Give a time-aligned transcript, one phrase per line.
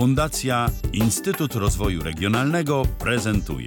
[0.00, 3.66] Fundacja Instytut Rozwoju Regionalnego prezentuje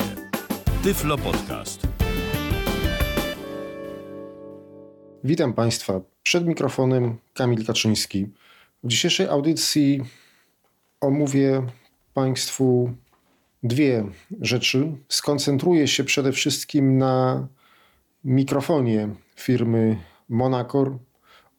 [0.83, 1.87] Tyflo Podcast.
[5.23, 6.01] Witam Państwa.
[6.23, 8.27] Przed mikrofonem Kamil Kaczyński.
[8.83, 10.03] W dzisiejszej audycji
[11.01, 11.67] omówię
[12.13, 12.93] Państwu
[13.63, 14.03] dwie
[14.41, 14.91] rzeczy.
[15.09, 17.47] Skoncentruję się przede wszystkim na
[18.23, 19.97] mikrofonie firmy
[20.29, 20.97] Monacor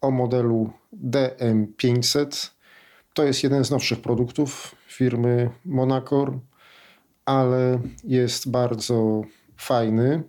[0.00, 0.72] o modelu
[1.10, 2.53] DM500.
[3.14, 6.38] To jest jeden z nowszych produktów firmy Monacor,
[7.24, 9.22] ale jest bardzo
[9.56, 10.22] fajny.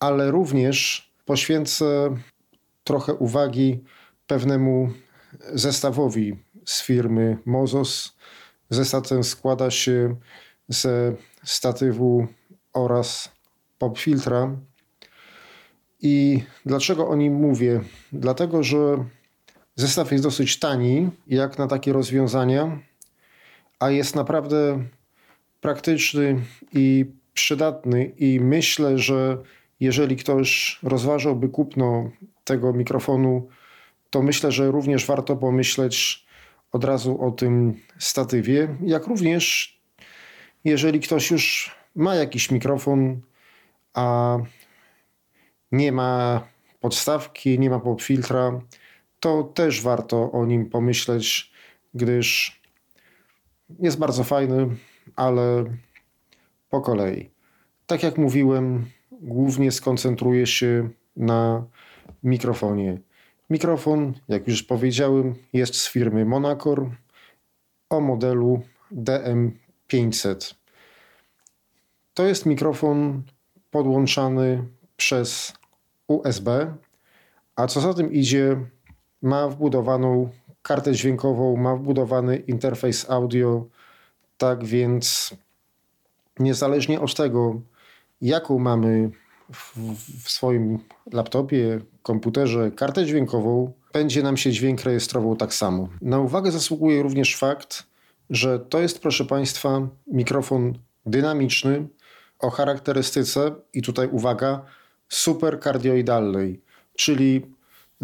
[0.00, 2.16] Ale również poświęcę
[2.84, 3.84] trochę uwagi
[4.26, 4.92] pewnemu
[5.52, 8.16] zestawowi z firmy Mozos.
[8.70, 10.16] Zestaw ten składa się
[10.68, 11.14] ze
[11.44, 12.26] statywu
[12.72, 13.32] oraz
[13.78, 14.56] popfiltra.
[16.00, 17.80] I dlaczego o nim mówię?
[18.12, 19.04] Dlatego, że
[19.76, 22.78] zestaw jest dosyć tani, jak na takie rozwiązania,
[23.80, 24.84] a jest naprawdę
[25.60, 26.40] praktyczny
[26.72, 28.04] i przydatny.
[28.04, 29.38] I myślę, że
[29.80, 32.10] jeżeli ktoś rozważałby kupno
[32.44, 33.48] tego mikrofonu,
[34.10, 36.26] to myślę, że również warto pomyśleć
[36.72, 39.74] od razu o tym statywie, jak również
[40.64, 43.20] jeżeli ktoś już ma jakiś mikrofon,
[43.94, 44.38] a
[45.72, 46.42] nie ma
[46.80, 48.60] podstawki, nie ma popfiltra,
[49.24, 51.52] to też warto o nim pomyśleć,
[51.94, 52.60] gdyż
[53.78, 54.68] jest bardzo fajny,
[55.16, 55.64] ale
[56.70, 57.30] po kolei.
[57.86, 61.66] Tak jak mówiłem, głównie skoncentruję się na
[62.22, 63.00] mikrofonie.
[63.50, 66.90] Mikrofon, jak już powiedziałem, jest z firmy Monacor
[67.90, 70.54] o modelu DM500.
[72.14, 73.22] To jest mikrofon
[73.70, 74.64] podłączany
[74.96, 75.52] przez
[76.06, 76.74] USB,
[77.56, 78.56] a co za tym idzie,
[79.24, 80.30] ma wbudowaną
[80.62, 83.66] kartę dźwiękową, ma wbudowany interfejs audio,
[84.38, 85.34] tak więc
[86.38, 87.60] niezależnie od tego,
[88.20, 89.10] jaką mamy
[89.52, 89.76] w,
[90.24, 90.78] w swoim
[91.12, 95.88] laptopie, komputerze kartę dźwiękową, będzie nam się dźwięk rejestrował tak samo.
[96.00, 97.86] Na uwagę zasługuje również fakt,
[98.30, 101.86] że to jest, proszę Państwa, mikrofon dynamiczny
[102.38, 104.64] o charakterystyce, i tutaj uwaga,
[105.08, 106.60] superkardioidalnej,
[106.96, 107.54] czyli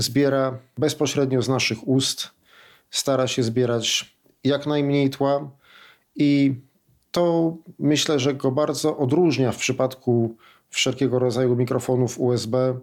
[0.01, 2.31] zbiera bezpośrednio z naszych ust,
[2.91, 5.51] stara się zbierać jak najmniej tła
[6.17, 6.55] i
[7.11, 10.37] to myślę, że go bardzo odróżnia w przypadku
[10.71, 12.79] wszelkiego rodzaju mikrofonów USB,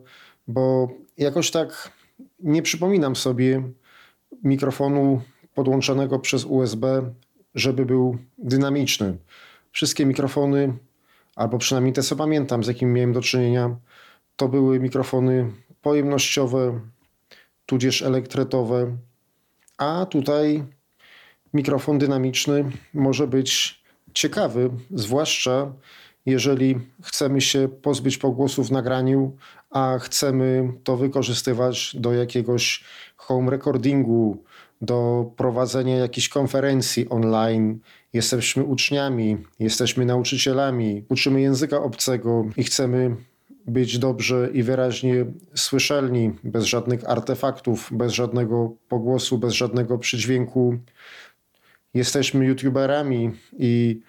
[0.48, 1.92] bo jakoś tak
[2.40, 3.64] nie przypominam sobie
[4.44, 5.22] mikrofonu
[5.54, 7.12] podłączonego przez USB,
[7.56, 9.18] żeby był dynamiczny.
[9.72, 10.74] Wszystkie mikrofony,
[11.36, 13.76] albo przynajmniej te co pamiętam, z jakimi miałem do czynienia,
[14.36, 15.52] to były mikrofony
[15.82, 16.80] pojemnościowe,
[17.68, 18.98] tudzież elektretowe,
[19.78, 20.64] a tutaj
[21.54, 23.82] mikrofon dynamiczny może być
[24.14, 25.74] ciekawy, zwłaszcza
[26.26, 29.38] jeżeli chcemy się pozbyć pogłosów w nagraniu,
[29.70, 32.84] a chcemy to wykorzystywać do jakiegoś
[33.16, 34.44] home recordingu,
[34.82, 37.80] do prowadzenia jakiejś konferencji online.
[38.14, 43.16] Jesteśmy uczniami, jesteśmy nauczycielami, uczymy języka obcego i chcemy
[43.68, 50.78] być dobrze i wyraźnie słyszalni, bez żadnych artefaktów, bez żadnego pogłosu, bez żadnego przydźwięku.
[51.94, 54.02] Jesteśmy youtuberami i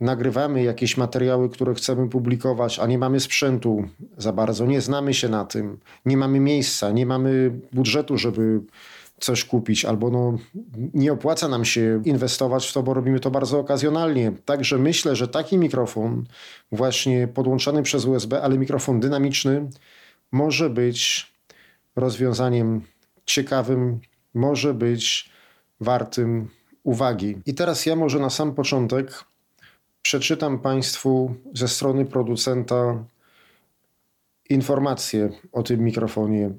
[0.00, 3.88] nagrywamy jakieś materiały, które chcemy publikować, a nie mamy sprzętu
[4.18, 8.60] za bardzo, nie znamy się na tym, nie mamy miejsca, nie mamy budżetu, żeby
[9.20, 10.38] coś kupić, albo no,
[10.94, 14.32] nie opłaca nam się inwestować w to, bo robimy to bardzo okazjonalnie.
[14.44, 16.24] Także myślę, że taki mikrofon,
[16.72, 19.68] właśnie podłączany przez USB, ale mikrofon dynamiczny,
[20.32, 21.32] może być
[21.96, 22.82] rozwiązaniem
[23.26, 24.00] ciekawym,
[24.34, 25.30] może być
[25.80, 26.48] wartym
[26.82, 27.36] uwagi.
[27.46, 29.24] I teraz ja może na sam początek
[30.02, 33.04] przeczytam Państwu ze strony producenta
[34.50, 36.50] informacje o tym mikrofonie.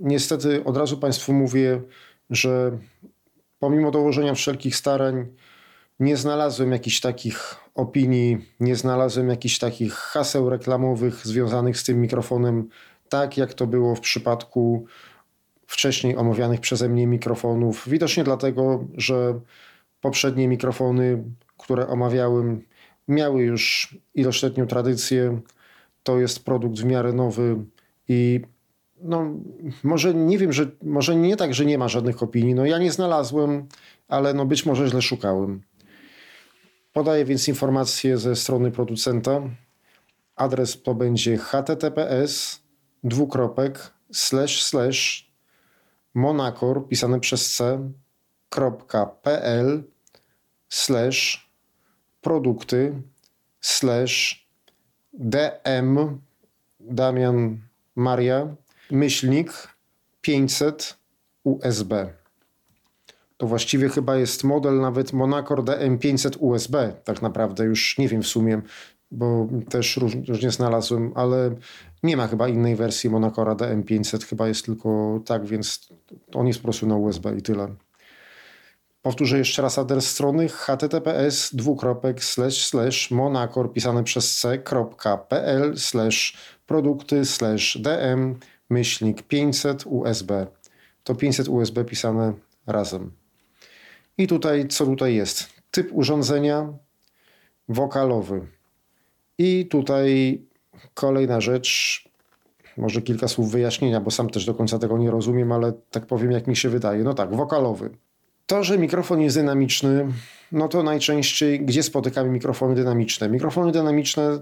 [0.00, 1.82] Niestety od razu Państwu mówię,
[2.30, 2.78] że
[3.58, 5.26] pomimo dołożenia wszelkich starań,
[6.00, 12.68] nie znalazłem jakichś takich opinii, nie znalazłem jakichś takich haseł reklamowych związanych z tym mikrofonem,
[13.08, 14.86] tak jak to było w przypadku
[15.66, 17.88] wcześniej omawianych przeze mnie mikrofonów.
[17.88, 19.40] Widocznie dlatego, że
[20.00, 21.24] poprzednie mikrofony,
[21.58, 22.62] które omawiałem,
[23.08, 25.40] miały już ilościletnią tradycję.
[26.02, 27.56] To jest produkt w miarę nowy
[28.08, 28.40] i
[29.02, 29.34] no,
[29.82, 32.54] może nie wiem, że może nie tak, że nie ma żadnych opinii.
[32.54, 33.68] No ja nie znalazłem,
[34.08, 35.62] ale no być może źle szukałem.
[36.92, 39.40] Podaję więc informację ze strony producenta.
[40.36, 42.60] Adres to będzie https
[43.04, 45.30] dwukropek slash slash
[46.14, 47.56] monacor pisane przez
[48.50, 49.82] c.pl
[50.68, 51.50] slash
[52.20, 53.02] produkty
[53.60, 54.46] slash
[55.12, 56.20] dm
[56.80, 57.58] Damian
[57.96, 58.56] Maria
[58.90, 59.52] myślnik
[60.20, 60.96] 500
[61.44, 62.12] USB.
[63.36, 68.26] To właściwie chyba jest model nawet Monacor DM500 USB, tak naprawdę już nie wiem w
[68.26, 68.62] sumie,
[69.10, 69.96] bo też
[70.28, 71.54] różnie znalazłem, ale
[72.02, 75.88] nie ma chyba innej wersji Monacora DM500, chyba jest tylko tak, więc
[76.34, 77.74] on jest po prostu na USB i tyle.
[79.02, 86.36] Powtórzę jeszcze raz adres strony https dwukropek slash slash monacor pisane przez c.pl slash
[86.66, 88.38] produkty slash dm
[88.70, 90.46] myślnik 500 USB.
[91.04, 92.32] To 500 USB pisane
[92.66, 93.10] razem.
[94.18, 95.48] I tutaj, co tutaj jest?
[95.70, 96.72] Typ urządzenia
[97.68, 98.46] wokalowy.
[99.38, 100.40] I tutaj
[100.94, 102.04] kolejna rzecz,
[102.76, 106.32] może kilka słów wyjaśnienia, bo sam też do końca tego nie rozumiem, ale tak powiem,
[106.32, 107.04] jak mi się wydaje.
[107.04, 107.90] No tak, wokalowy.
[108.46, 110.06] To, że mikrofon jest dynamiczny,
[110.52, 113.28] no to najczęściej gdzie spotykamy mikrofony dynamiczne?
[113.28, 114.38] Mikrofony dynamiczne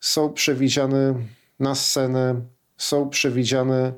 [0.00, 1.14] są przewidziane
[1.60, 2.40] na scenę,
[2.76, 3.92] są przewidziane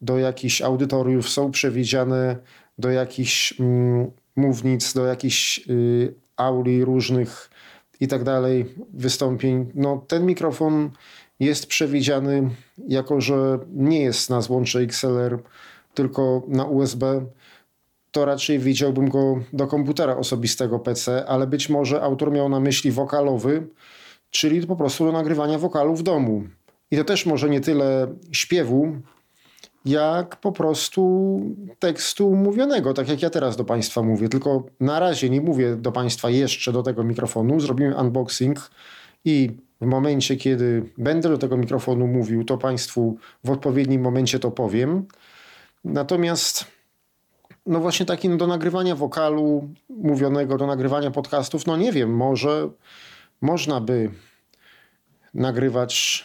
[0.00, 2.36] do jakichś audytoriów, są przewidziane
[2.78, 7.50] do jakichś mm, mównic, do jakichś y, auli różnych
[8.00, 9.70] i tak dalej, wystąpień.
[9.74, 10.90] No, ten mikrofon
[11.40, 12.50] jest przewidziany,
[12.88, 15.38] jako że nie jest na złącze XLR,
[15.94, 17.26] tylko na USB,
[18.10, 22.90] to raczej widziałbym go do komputera osobistego PC, ale być może autor miał na myśli
[22.90, 23.66] wokalowy,
[24.30, 26.44] czyli po prostu do nagrywania wokalu w domu.
[26.92, 28.96] I to też może nie tyle śpiewu,
[29.84, 31.40] jak po prostu
[31.78, 34.28] tekstu mówionego, tak jak ja teraz do Państwa mówię.
[34.28, 37.60] Tylko na razie nie mówię do Państwa jeszcze do tego mikrofonu.
[37.60, 38.70] Zrobimy unboxing
[39.24, 39.50] i
[39.80, 45.06] w momencie, kiedy będę do tego mikrofonu mówił, to Państwu w odpowiednim momencie to powiem.
[45.84, 46.66] Natomiast
[47.66, 52.70] no właśnie taki do nagrywania wokalu mówionego, do nagrywania podcastów, no nie wiem, może
[53.40, 54.10] można by
[55.34, 56.24] nagrywać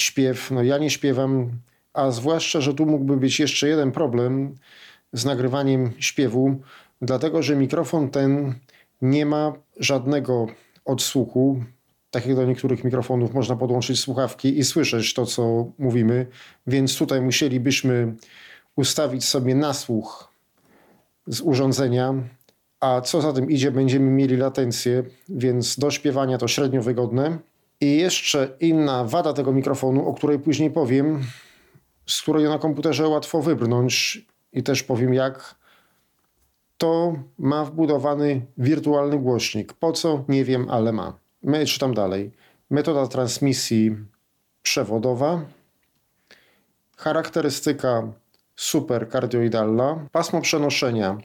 [0.00, 0.50] śpiew.
[0.50, 1.50] No ja nie śpiewam,
[1.92, 4.54] a zwłaszcza, że tu mógłby być jeszcze jeden problem
[5.12, 6.56] z nagrywaniem śpiewu,
[7.02, 8.54] dlatego że mikrofon ten
[9.02, 10.46] nie ma żadnego
[10.84, 11.64] odsłuchu.
[12.10, 16.26] Tak jak do niektórych mikrofonów można podłączyć słuchawki i słyszeć to, co mówimy,
[16.66, 18.14] więc tutaj musielibyśmy
[18.76, 20.28] ustawić sobie nasłuch
[21.26, 22.14] z urządzenia,
[22.80, 27.38] a co za tym idzie, będziemy mieli latencję, więc do śpiewania to średnio wygodne.
[27.80, 31.22] I jeszcze inna wada tego mikrofonu, o której później powiem,
[32.06, 35.54] z której na komputerze łatwo wybrnąć i też powiem jak,
[36.78, 39.72] to ma wbudowany wirtualny głośnik.
[39.72, 40.24] Po co?
[40.28, 41.18] Nie wiem, ale ma.
[41.42, 42.32] My czytam dalej.
[42.70, 43.96] Metoda transmisji
[44.62, 45.40] przewodowa.
[46.96, 48.12] Charakterystyka
[48.56, 50.08] superkardioidalna.
[50.12, 51.18] Pasmo przenoszenia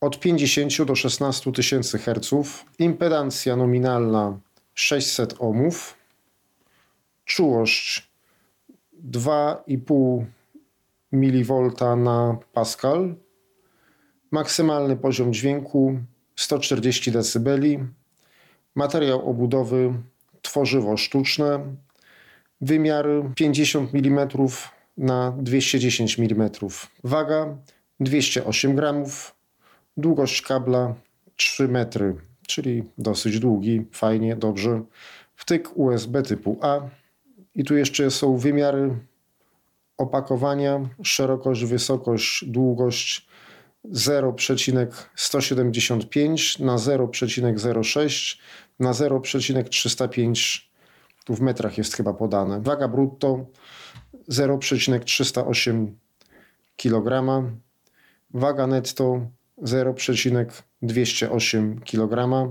[0.00, 2.46] od 50 do 16 tysięcy Hz.
[2.78, 4.38] Impedancja nominalna
[4.76, 5.96] 600 ohmów,
[7.24, 8.10] czułość
[9.10, 10.24] 2,5
[11.12, 13.14] mV na Pascal,
[14.30, 15.98] maksymalny poziom dźwięku
[16.36, 17.50] 140 dB,
[18.74, 19.94] materiał obudowy
[20.42, 21.76] tworzywo sztuczne,
[22.60, 24.28] wymiary 50 mm
[24.96, 26.50] na 210 mm,
[27.04, 27.56] waga
[28.00, 29.34] 208 gramów,
[29.96, 30.94] długość kabla
[31.36, 32.14] 3 metry
[32.46, 34.82] czyli dosyć długi, fajnie, dobrze.
[35.36, 36.80] Wtyk USB typu A.
[37.54, 38.98] I tu jeszcze są wymiary
[39.98, 43.26] opakowania, szerokość, wysokość, długość
[43.84, 48.38] 0,175 na 0,06
[48.78, 50.66] na 0,305
[51.26, 52.60] tu w metrach jest chyba podane.
[52.60, 53.46] Waga brutto
[54.28, 55.98] 0,308
[56.76, 57.22] kg.
[58.34, 59.20] Waga netto
[60.86, 62.48] 0,208 kg,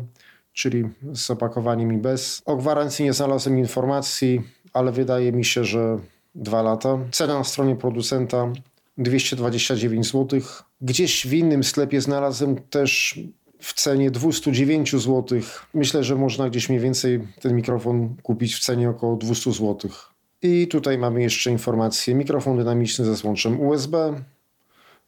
[0.54, 2.42] czyli z opakowaniem i bez.
[2.46, 4.42] O gwarancji nie znalazłem informacji,
[4.74, 6.00] ale wydaje mi się, że
[6.36, 6.98] dwa lata.
[7.12, 8.54] Cena na stronie producenta
[8.98, 10.42] 229 zł.
[10.82, 13.20] Gdzieś w innym sklepie znalazłem też
[13.60, 15.40] w cenie 209 zł.
[15.74, 19.92] Myślę, że można gdzieś mniej więcej ten mikrofon kupić w cenie około 200 zł.
[20.42, 22.16] I tutaj mamy jeszcze informację.
[22.16, 24.22] Mikrofon dynamiczny ze złączem USB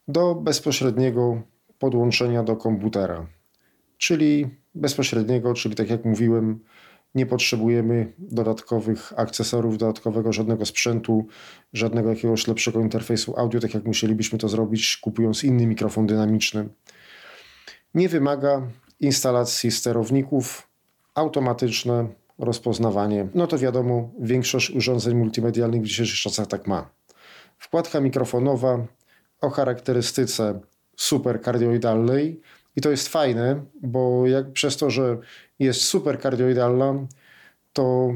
[0.08, 1.42] do bezpośredniego
[1.78, 3.26] podłączenia do komputera.
[3.98, 6.60] Czyli bezpośredniego, czyli tak jak mówiłem,
[7.14, 11.26] nie potrzebujemy dodatkowych akcesorów, dodatkowego żadnego sprzętu,
[11.72, 16.68] żadnego jakiegoś lepszego interfejsu audio, tak jak musielibyśmy to zrobić kupując inny mikrofon dynamiczny.
[17.94, 18.62] Nie wymaga
[19.00, 20.68] instalacji sterowników,
[21.14, 22.08] automatyczne
[22.38, 23.28] rozpoznawanie.
[23.34, 26.90] No to wiadomo, większość urządzeń multimedialnych w dzisiejszych czasach tak ma.
[27.58, 28.86] Wkładka mikrofonowa
[29.40, 30.60] o charakterystyce
[30.98, 32.40] superkardioidalnej
[32.78, 35.18] I to jest fajne, bo jak przez to, że
[35.58, 36.94] jest super kardioidalna,
[37.72, 38.14] to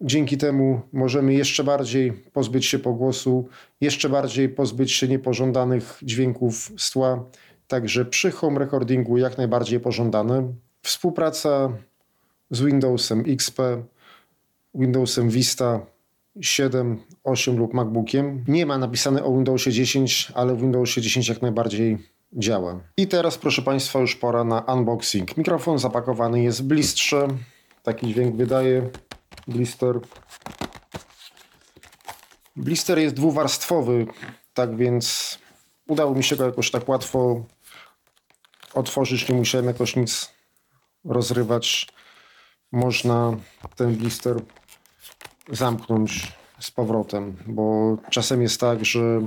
[0.00, 3.48] dzięki temu możemy jeszcze bardziej pozbyć się pogłosu,
[3.80, 7.24] jeszcze bardziej pozbyć się niepożądanych dźwięków z tła.
[7.68, 10.52] Także przy home recordingu jak najbardziej pożądane.
[10.82, 11.72] Współpraca
[12.50, 13.58] z Windowsem XP,
[14.74, 15.86] Windowsem Vista
[16.40, 18.44] 7, 8 lub MacBookiem.
[18.48, 21.98] Nie ma napisane o Windowsie 10, ale w Windowsie 10 jak najbardziej
[22.32, 22.80] działa.
[22.96, 25.36] I teraz, proszę Państwa, już pora na unboxing.
[25.36, 27.28] Mikrofon zapakowany jest w blistrze.
[27.82, 28.90] Taki dźwięk wydaje
[29.48, 30.00] blister.
[32.56, 34.06] Blister jest dwuwarstwowy,
[34.54, 35.38] tak więc
[35.88, 37.44] udało mi się go jakoś tak łatwo
[38.74, 39.28] otworzyć.
[39.28, 40.30] Nie musiałem jakoś nic
[41.04, 41.88] rozrywać.
[42.72, 43.36] Można
[43.76, 44.36] ten blister
[45.50, 49.26] zamknąć z powrotem, bo czasem jest tak, że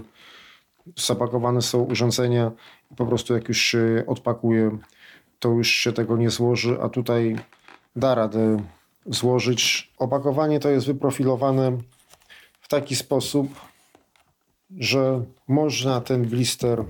[0.97, 2.51] zapakowane są urządzenia
[2.91, 4.77] i po prostu jak już się odpakuje,
[5.39, 7.35] to już się tego nie złoży, a tutaj
[7.95, 8.63] da radę
[9.05, 9.91] złożyć.
[9.97, 11.77] Opakowanie to jest wyprofilowane
[12.61, 13.47] w taki sposób,
[14.77, 16.83] że można ten blister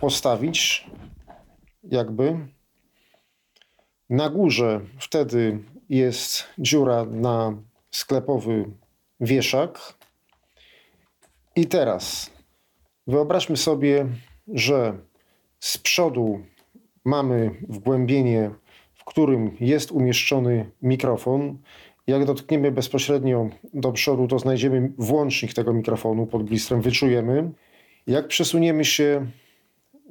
[0.00, 0.90] postawić
[1.84, 2.48] jakby.
[4.10, 5.58] Na górze wtedy
[5.88, 7.52] jest dziura na
[7.98, 8.64] sklepowy
[9.20, 9.94] wieszak.
[11.56, 12.30] I teraz
[13.06, 14.06] wyobraźmy sobie,
[14.48, 14.98] że
[15.60, 16.40] z przodu
[17.04, 18.50] mamy wgłębienie,
[18.94, 21.58] w którym jest umieszczony mikrofon.
[22.06, 27.50] Jak dotkniemy bezpośrednio do przodu, to znajdziemy włącznik tego mikrofonu pod blistrem, wyczujemy.
[28.06, 29.26] Jak przesuniemy się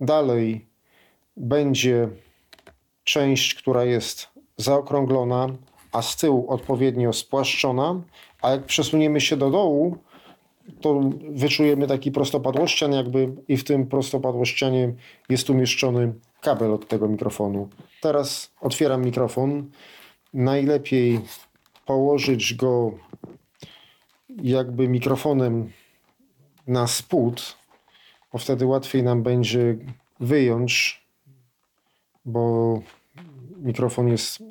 [0.02, 0.68] dalej,
[1.38, 2.10] będzie
[3.04, 4.28] część, która jest
[4.58, 5.48] zaokrąglona,
[5.92, 8.02] a z tyłu odpowiednio spłaszczona,
[8.42, 9.98] a jak przesuniemy się do dołu,
[10.82, 14.94] to wyczujemy taki prostopadłościan jakby i w tym prostopadłościanie
[15.30, 17.70] jest umieszczony kabel od tego mikrofonu.
[18.02, 19.72] Teraz otwieram mikrofon.
[20.34, 21.20] Najlepiej
[21.86, 22.92] położyć go
[24.44, 25.72] jakby mikrofonem
[26.68, 27.58] na spód,
[28.34, 29.76] bo wtedy łatwiej nam będzie
[30.20, 31.02] wyjąć,
[32.26, 32.74] bo
[33.58, 34.44] mikrofon jest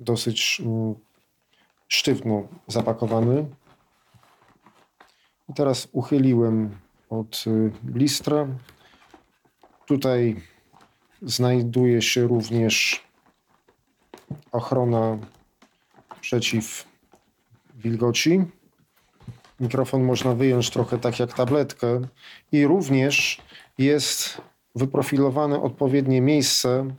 [0.00, 0.94] dosyć mm,
[1.88, 3.46] sztywno zapakowany.
[5.48, 6.78] I teraz uchyliłem
[7.10, 8.46] od y, blistra.
[9.86, 10.42] Tutaj
[11.22, 13.04] znajduje się również
[14.52, 15.18] ochrona
[16.20, 16.88] przeciw
[17.74, 18.44] wilgoci.
[19.60, 22.00] Mikrofon można wyjąć trochę tak jak tabletkę
[22.52, 23.42] i również
[23.78, 24.40] jest
[24.74, 26.94] wyprofilowane odpowiednie miejsce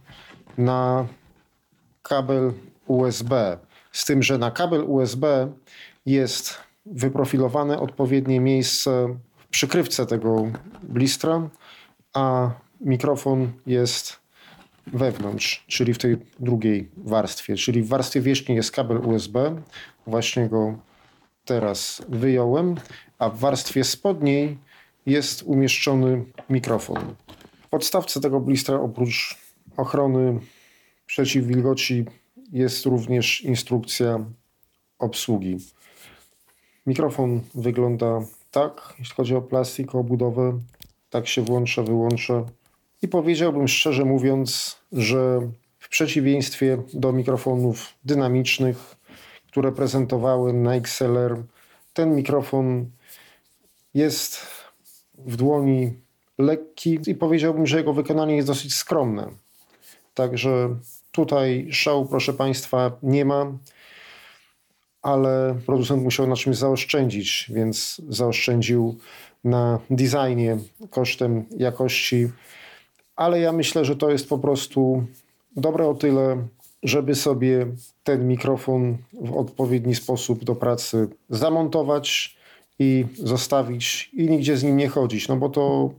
[0.57, 1.07] na
[2.01, 2.53] kabel
[2.89, 3.58] USB.
[3.91, 5.51] Z tym, że na kabel USB
[6.05, 10.51] jest wyprofilowane odpowiednie miejsce w przykrywce tego
[10.84, 11.50] blistra,
[12.13, 14.19] a mikrofon jest
[14.88, 17.55] wewnątrz, czyli w tej drugiej warstwie.
[17.55, 19.62] Czyli w warstwie wierzchniej jest kabel USB,
[20.08, 20.77] właśnie go
[21.46, 22.75] teraz wyjąłem,
[23.19, 24.58] a w warstwie spodniej
[25.05, 27.15] jest umieszczony mikrofon.
[27.62, 29.38] W podstawce tego blistra oprócz
[29.77, 30.39] ochrony
[31.05, 32.05] przeciw wilgoci
[32.51, 34.25] jest również instrukcja
[34.99, 35.57] obsługi.
[36.85, 40.59] Mikrofon wygląda tak, jeśli chodzi o plastik, o budowę.
[41.09, 42.45] Tak się włącza, wyłącza.
[43.01, 48.95] I powiedziałbym szczerze mówiąc, że w przeciwieństwie do mikrofonów dynamicznych,
[49.47, 51.43] które prezentowałem na XLR,
[51.93, 52.85] ten mikrofon
[53.93, 54.37] jest
[55.17, 55.93] w dłoni
[56.37, 59.29] lekki i powiedziałbym, że jego wykonanie jest dosyć skromne.
[60.13, 60.75] Także
[61.19, 63.51] Tutaj szału, proszę Państwa, nie ma,
[65.01, 68.97] ale producent musiał na czymś zaoszczędzić, więc zaoszczędził
[69.43, 70.57] na designie
[70.89, 72.29] kosztem jakości.
[73.15, 75.03] Ale ja myślę, że to jest po prostu
[75.55, 76.47] dobre o tyle,
[76.83, 77.67] żeby sobie
[78.03, 82.38] ten mikrofon w odpowiedni sposób do pracy zamontować
[82.79, 85.27] i zostawić i nigdzie z nim nie chodzić.
[85.27, 85.89] No bo to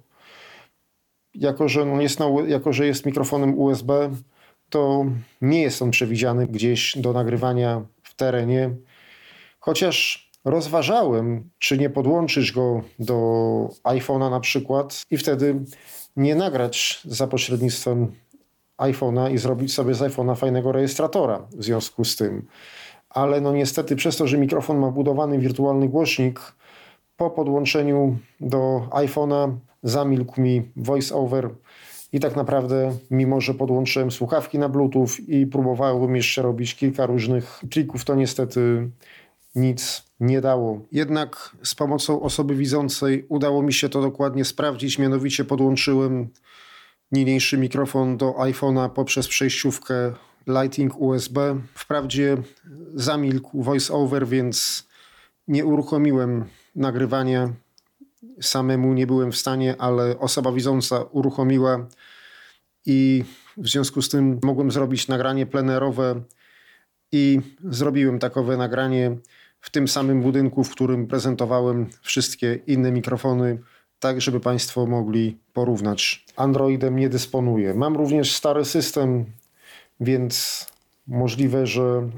[1.35, 4.11] jako, że, jest, na, jako, że jest mikrofonem USB,
[4.71, 5.05] to
[5.41, 8.71] nie jest on przewidziany gdzieś do nagrywania w terenie.
[9.61, 13.15] Chociaż rozważałem, czy nie podłączyć go do
[13.85, 15.61] iPhone'a na przykład i wtedy
[16.17, 18.13] nie nagrać za pośrednictwem
[18.79, 22.47] iPhone'a i zrobić sobie z iPhone'a fajnego rejestratora w związku z tym.
[23.11, 26.41] Ale no niestety przez to, że mikrofon ma budowany wirtualny głośnik,
[27.17, 31.49] po podłączeniu do iPhone'a zamilkł mi voice-over
[32.13, 37.61] i tak naprawdę, mimo że podłączyłem słuchawki na Bluetooth i próbowałem jeszcze robić kilka różnych
[37.71, 38.91] trików, to niestety
[39.55, 40.81] nic nie dało.
[40.93, 44.99] Jednak z pomocą osoby widzącej udało mi się to dokładnie sprawdzić.
[44.99, 46.29] Mianowicie podłączyłem
[47.13, 50.13] niniejszy mikrofon do iPhone'a poprzez przejściówkę
[50.47, 51.61] Lighting USB.
[51.75, 52.37] Wprawdzie
[52.95, 54.89] zamilkł voiceover, więc
[55.49, 56.45] nie uruchomiłem
[56.77, 57.53] nagrywania.
[58.41, 61.87] Samemu nie byłem w stanie, ale osoba widząca uruchomiła
[62.87, 63.25] i
[63.57, 66.23] w związku z tym mogłem zrobić nagranie plenerowe
[67.13, 69.17] i zrobiłem takowe nagranie
[69.61, 73.59] w tym samym budynku, w którym prezentowałem wszystkie inne mikrofony,
[74.01, 76.25] tak żeby Państwo mogli porównać.
[76.37, 77.75] Androidem nie dysponuję.
[77.75, 79.25] Mam również stary system,
[80.01, 80.67] więc
[81.07, 82.11] możliwe, że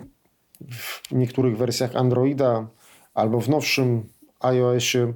[0.71, 2.67] w niektórych wersjach Androida
[3.15, 4.09] albo w nowszym
[4.41, 5.13] iOSie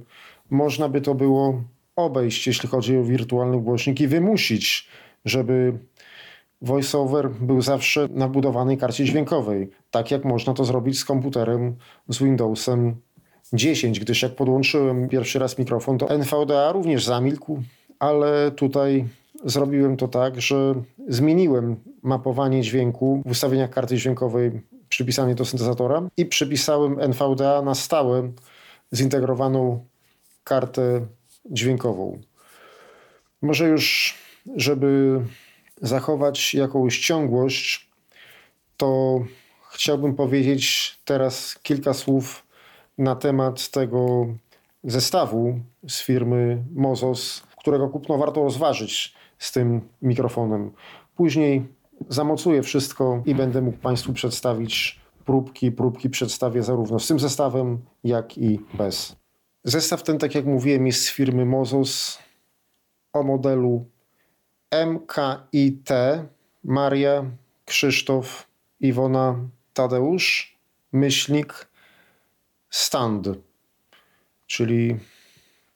[0.49, 1.61] można by to było
[1.95, 4.87] obejść, jeśli chodzi o wirtualny głośnik i wymusić,
[5.25, 5.73] żeby
[6.61, 11.75] VoiceOver był zawsze na budowanej karcie dźwiękowej, tak jak można to zrobić z komputerem
[12.09, 12.95] z Windowsem
[13.53, 17.63] 10, gdyż jak podłączyłem pierwszy raz mikrofon, to NVDA również zamilkł,
[17.99, 19.05] ale tutaj
[19.45, 20.73] zrobiłem to tak, że
[21.07, 24.51] zmieniłem mapowanie dźwięku w ustawieniach karty dźwiękowej
[24.89, 28.31] przypisanie do syntezatora i przypisałem NVDA na stałe
[28.93, 29.85] zintegrowaną
[30.47, 31.05] kartę
[31.45, 32.21] dźwiękową.
[33.41, 34.15] Może już,
[34.55, 35.21] żeby
[35.81, 37.89] zachować jakąś ciągłość,
[38.77, 39.19] to
[39.71, 42.45] chciałbym powiedzieć teraz kilka słów
[42.97, 44.27] na temat tego
[44.83, 50.71] zestawu z firmy Mozos, którego kupno warto rozważyć z tym mikrofonem.
[51.15, 51.65] Później
[52.09, 55.71] zamocuję wszystko i będę mógł Państwu przedstawić próbki.
[55.71, 59.15] Próbki przedstawię zarówno z tym zestawem, jak i bez.
[59.67, 62.19] Zestaw ten, tak jak mówiłem, jest z firmy Mozos
[63.13, 63.89] o modelu
[64.71, 65.89] MKIT
[66.63, 67.25] Maria
[67.65, 68.47] Krzysztof
[68.79, 69.39] Iwona
[69.73, 70.57] Tadeusz
[70.91, 71.67] myślnik
[72.69, 73.27] stand,
[74.45, 74.99] czyli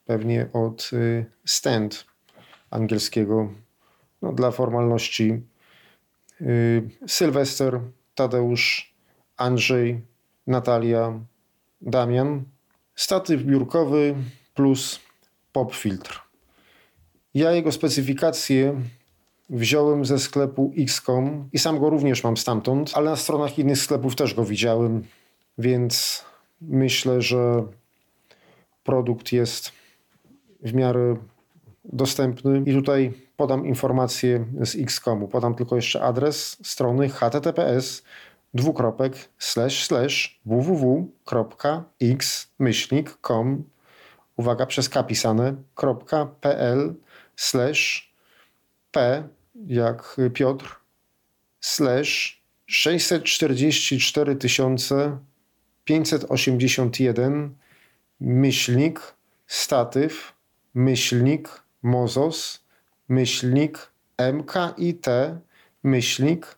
[0.06, 2.06] pewnie od y, stand
[2.70, 3.54] angielskiego
[4.22, 5.42] no, dla formalności.
[6.42, 7.80] Y, Sylwester,
[8.16, 8.94] Tadeusz,
[9.38, 10.02] Andrzej,
[10.48, 11.20] Natalia,
[11.82, 12.44] Damian.
[12.96, 14.16] Statyw biurkowy
[14.54, 15.00] plus
[15.52, 16.22] pop filtr.
[17.34, 18.82] Ja jego specyfikację
[19.50, 24.16] wziąłem ze sklepu XCOM i sam go również mam stamtąd, ale na stronach innych sklepów
[24.16, 25.04] też go widziałem,
[25.58, 26.26] więc
[26.62, 27.64] myślę, że
[28.84, 29.72] produkt jest
[30.64, 31.16] w miarę
[31.86, 32.64] dostępny.
[32.66, 35.28] I tutaj podam informację z XCOMu.
[35.28, 38.04] Podam tylko jeszcze adres strony https
[38.54, 41.68] dwukropek slash slash www.x
[42.60, 43.64] myślnik.com
[44.38, 45.56] uwaga, przez k pisane,
[46.42, 46.96] .pl
[47.36, 48.12] slash
[48.92, 50.76] p jak Piotr
[51.62, 54.38] slash 644
[55.86, 57.56] 581
[58.20, 59.00] myślnik
[59.48, 60.34] statyw
[60.74, 61.50] myślnik
[61.84, 62.64] mozos
[63.10, 63.92] myślnik
[64.34, 65.06] mkit
[65.84, 66.58] myślnik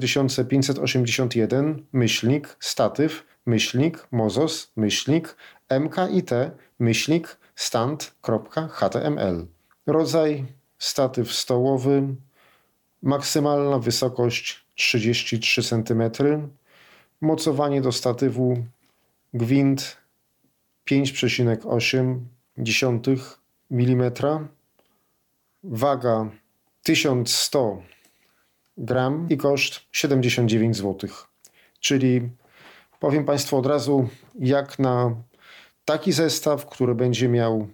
[0.50, 5.36] 581 myślnik statyw myślnik mozos myślnik
[5.80, 6.30] mkit
[6.80, 9.48] myślnik stand.html
[9.88, 10.46] Rodzaj
[10.78, 12.16] statyw stołowy
[13.02, 16.02] maksymalna wysokość 33 cm
[17.22, 18.64] mocowanie do statywu.
[19.34, 19.98] Gwint
[20.92, 22.20] 5,8
[23.72, 24.12] mm,
[25.64, 26.30] waga
[26.84, 27.82] 1100
[28.78, 31.10] gram i koszt 79 zł.
[31.80, 32.30] Czyli
[33.00, 34.10] powiem Państwu od razu,
[34.40, 35.16] jak na
[35.86, 37.68] taki zestaw, który będzie miał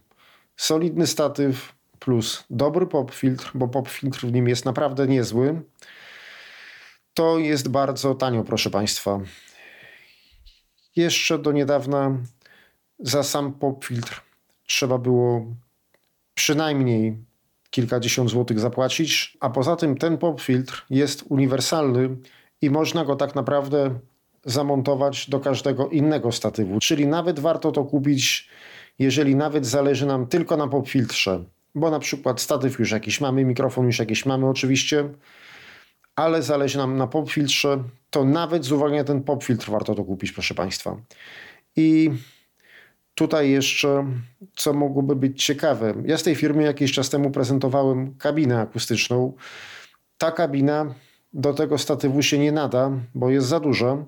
[0.58, 1.75] solidny statyw
[2.06, 5.62] plus dobry pop filtr, bo pop filtr w nim jest naprawdę niezły,
[7.14, 9.20] to jest bardzo tanio, proszę Państwa.
[10.96, 12.18] Jeszcze do niedawna
[13.00, 14.22] za sam pop filtr
[14.68, 15.46] trzeba było
[16.34, 17.18] przynajmniej
[17.70, 22.18] kilkadziesiąt złotych zapłacić, a poza tym ten pop filtr jest uniwersalny
[22.62, 24.00] i można go tak naprawdę
[24.46, 26.80] zamontować do każdego innego statywu.
[26.80, 28.50] Czyli nawet warto to kupić,
[29.00, 31.44] jeżeli nawet zależy nam tylko na pop filtrze,
[31.76, 35.10] bo na przykład statyw już jakiś mamy, mikrofon już jakiś mamy oczywiście,
[36.16, 39.96] ale zależy nam na pop filtrze, to nawet z uwagi na ten pop filtr warto
[39.96, 40.98] to kupić, proszę Państwa.
[41.76, 42.12] I
[43.16, 44.06] Tutaj jeszcze,
[44.56, 45.94] co mogłoby być ciekawe.
[46.06, 49.34] Ja z tej firmy jakiś czas temu prezentowałem kabinę akustyczną.
[50.18, 50.96] Ta kabina
[51.34, 54.06] do tego statywu się nie nada, bo jest za duża,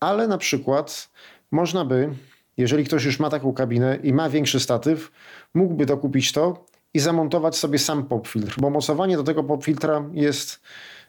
[0.00, 1.10] ale na przykład
[1.50, 2.10] można by
[2.56, 5.12] jeżeli ktoś już ma taką kabinę i ma większy statyw,
[5.54, 6.64] mógłby dokupić to
[6.94, 10.60] i zamontować sobie sam popfiltr, bo mocowanie do tego popfiltra jest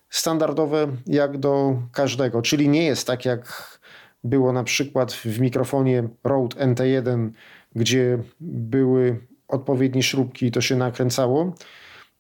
[0.10, 3.76] standardowe jak do każdego, czyli nie jest tak jak
[4.24, 7.30] było na przykład w mikrofonie Rode NT1,
[7.76, 11.54] gdzie były odpowiednie śrubki i to się nakręcało,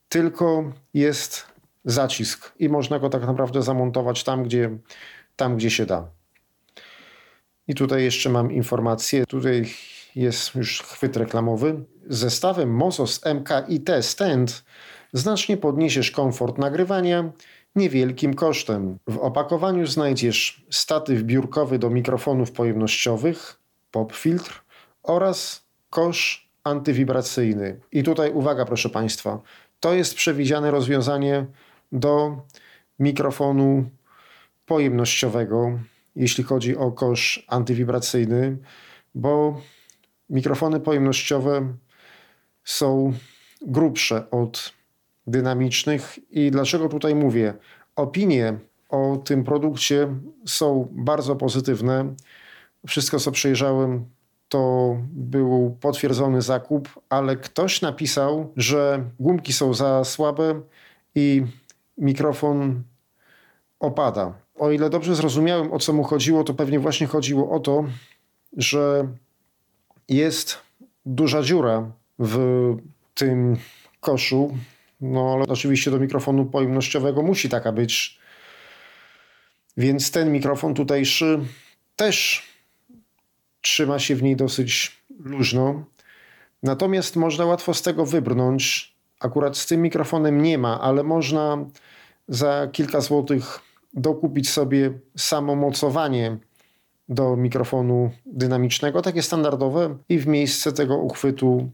[0.09, 1.45] tylko jest
[1.85, 4.77] zacisk i można go tak naprawdę zamontować tam, gdzie,
[5.35, 6.07] tam, gdzie się da.
[7.67, 9.25] I tutaj jeszcze mam informację.
[9.25, 9.65] Tutaj
[10.15, 11.83] jest już chwyt reklamowy.
[12.07, 14.63] Zestawem Mosos MKIT Stand
[15.13, 17.31] znacznie podniesiesz komfort nagrywania
[17.75, 18.97] niewielkim kosztem.
[19.07, 23.59] W opakowaniu znajdziesz statyw biurkowy do mikrofonów pojemnościowych,
[23.91, 24.63] pop filtr
[25.03, 27.79] oraz kosz antywibracyjny.
[27.91, 29.41] I tutaj uwaga, proszę Państwa,
[29.79, 31.45] to jest przewidziane rozwiązanie
[31.91, 32.41] do
[32.99, 33.89] mikrofonu
[34.65, 35.79] pojemnościowego,
[36.15, 38.57] jeśli chodzi o kosz antywibracyjny,
[39.15, 39.61] bo
[40.29, 41.73] mikrofony pojemnościowe
[42.63, 43.13] są
[43.61, 44.73] grubsze od
[45.27, 46.19] dynamicznych.
[46.31, 47.53] I dlaczego tutaj mówię?
[47.95, 48.53] Opinie
[48.89, 50.07] o tym produkcie
[50.45, 52.15] są bardzo pozytywne.
[52.87, 54.05] Wszystko, co przejrzałem,
[54.49, 60.61] to był potwierdzony zakup, ale ktoś napisał, że gumki są za słabe
[61.15, 61.43] i
[61.97, 62.83] mikrofon
[63.79, 64.33] opada.
[64.55, 67.85] O ile dobrze zrozumiałem, o co mu chodziło, to pewnie właśnie chodziło o to,
[68.57, 69.07] że
[70.09, 70.57] jest
[71.05, 72.37] duża dziura w
[73.13, 73.57] tym
[73.99, 74.57] koszu.
[75.01, 78.19] No ale oczywiście do mikrofonu pojemnościowego musi taka być.
[79.77, 81.39] Więc ten mikrofon tutejszy
[81.95, 82.43] też
[83.61, 85.85] trzyma się w niej dosyć luźno.
[86.63, 88.95] Natomiast można łatwo z tego wybrnąć.
[89.19, 91.65] Akurat z tym mikrofonem nie ma, ale można
[92.27, 93.59] za kilka złotych
[93.93, 96.37] dokupić sobie samo mocowanie
[97.09, 101.69] do mikrofonu dynamicznego, takie standardowe, i w miejsce tego uchwytu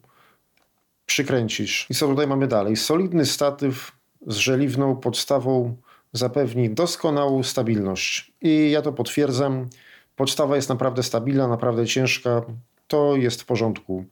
[1.06, 1.88] przykręcisz.
[1.90, 2.76] I co tutaj mamy dalej?
[2.76, 3.92] Solidny statyw
[4.28, 5.76] z żeliwną podstawą
[6.14, 8.32] zapewni doskonałą stabilność.
[8.42, 9.70] I ja to potwierdzam.
[10.16, 12.42] Podstawa jest naprawdę stabilna, naprawdę ciężka.
[12.88, 14.06] To jest w porządku.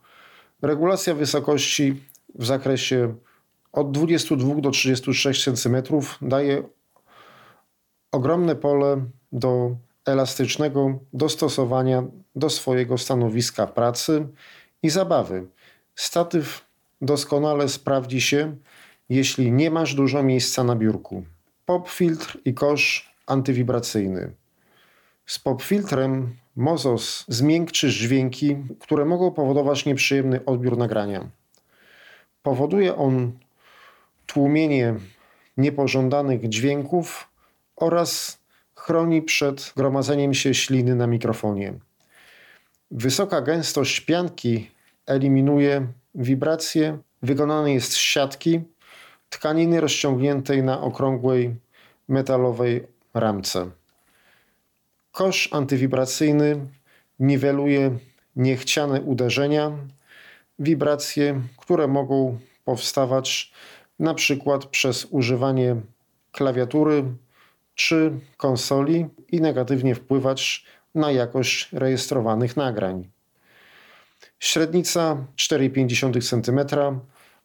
[0.62, 2.03] Regulacja wysokości
[2.36, 3.15] w zakresie
[3.71, 5.77] od 22 do 36 cm
[6.21, 6.63] daje
[8.12, 9.75] ogromne pole do
[10.12, 12.04] elastycznego dostosowania
[12.36, 14.28] do swojego stanowiska pracy
[14.84, 15.48] i zabawy.
[15.95, 16.65] Statyw
[17.02, 18.56] doskonale sprawdzi się,
[19.10, 21.24] jeśli nie masz dużo miejsca na biurku.
[21.65, 24.32] Pop filtr i kosz antywibracyjny.
[25.26, 31.30] Z pop filtrem Mozos zmiękczysz dźwięki, które mogą powodować nieprzyjemny odbiór nagrania.
[32.43, 33.32] Powoduje on
[34.26, 34.95] tłumienie
[35.58, 37.28] niepożądanych dźwięków
[37.76, 38.38] oraz
[38.80, 41.74] chroni przed gromadzeniem się śliny na mikrofonie.
[42.92, 44.72] Wysoka gęstość pianki
[45.06, 46.98] eliminuje wibracje.
[47.22, 48.62] Wykonane jest z siatki
[49.30, 51.56] tkaniny rozciągniętej na okrągłej
[52.08, 53.70] metalowej ramce.
[55.12, 56.68] Kosz antywibracyjny
[57.20, 57.98] niweluje
[58.36, 59.72] niechciane uderzenia,
[60.60, 63.54] wibracje, które mogą powstawać
[64.00, 65.76] na przykład przez używanie
[66.32, 67.04] klawiatury
[67.80, 70.65] czy konsoli i negatywnie wpływać
[70.96, 73.10] na jakość rejestrowanych nagrań.
[74.39, 76.60] Średnica 4,5 cm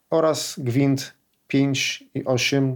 [0.09, 1.13] oraz gwint
[1.53, 2.75] 5,8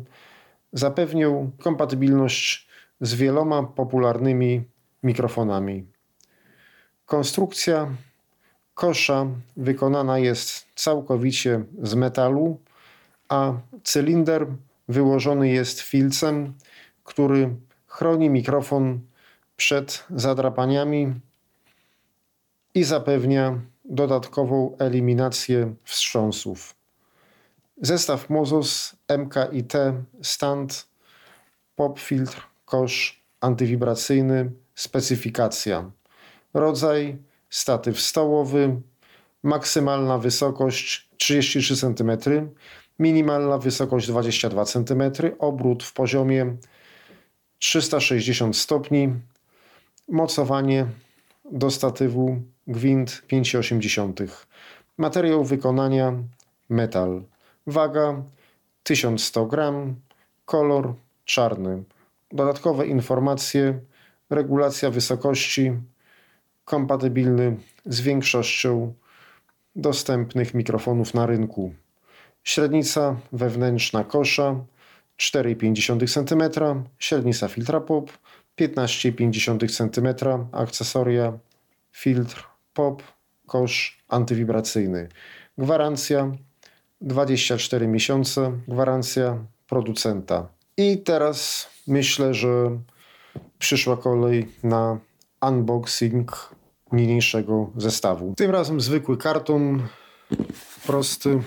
[0.73, 2.67] zapewnią kompatybilność
[3.01, 4.63] z wieloma popularnymi
[5.03, 5.85] mikrofonami.
[7.05, 7.87] Konstrukcja
[8.73, 9.25] kosza
[9.57, 12.59] wykonana jest całkowicie z metalu,
[13.29, 14.47] a cylinder
[14.87, 16.53] wyłożony jest filcem,
[17.09, 17.55] który
[17.87, 18.99] chroni mikrofon
[19.55, 21.13] przed zadrapaniami
[22.73, 26.75] i zapewnia dodatkową eliminację wstrząsów.
[27.81, 29.73] Zestaw Mozos MKIT
[30.21, 30.87] stand
[31.75, 35.91] pop filtr kosz antywibracyjny specyfikacja
[36.53, 37.17] rodzaj
[37.49, 38.81] statyw stołowy
[39.43, 42.11] maksymalna wysokość 33 cm
[42.99, 45.01] minimalna wysokość 22 cm
[45.39, 46.57] obrót w poziomie
[47.59, 49.13] 360 stopni
[50.07, 50.85] mocowanie
[51.51, 54.45] do statywu gwint 5,8.
[54.97, 56.13] Materiał wykonania
[56.69, 57.23] metal.
[57.67, 58.23] Waga
[58.83, 59.95] 1100 gram.
[60.45, 60.93] Kolor
[61.25, 61.83] czarny.
[62.31, 63.79] Dodatkowe informacje.
[64.29, 65.71] Regulacja wysokości.
[66.65, 68.93] Kompatybilny z większością
[69.75, 71.73] dostępnych mikrofonów na rynku.
[72.43, 74.55] Średnica wewnętrzna kosza
[75.19, 76.43] 4,5 cm,
[76.99, 78.11] średnica filtra pop
[78.59, 80.07] 15,5 cm,
[80.51, 81.33] akcesoria
[81.91, 83.03] filtr POP,
[83.47, 85.09] kosz antywibracyjny.
[85.57, 86.31] Gwarancja
[87.01, 90.47] 24 miesiące, gwarancja producenta.
[90.77, 92.79] I teraz myślę, że
[93.59, 94.99] przyszła kolej na
[95.41, 96.55] unboxing
[96.91, 98.33] niniejszego zestawu.
[98.37, 99.87] Tym razem zwykły karton,
[100.85, 101.41] prosty,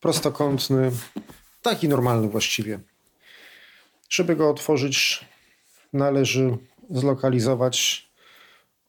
[0.00, 0.90] prostokątny,
[1.62, 2.80] taki normalny właściwie.
[4.08, 5.24] Żeby go otworzyć,
[5.92, 6.58] należy
[6.90, 8.08] zlokalizować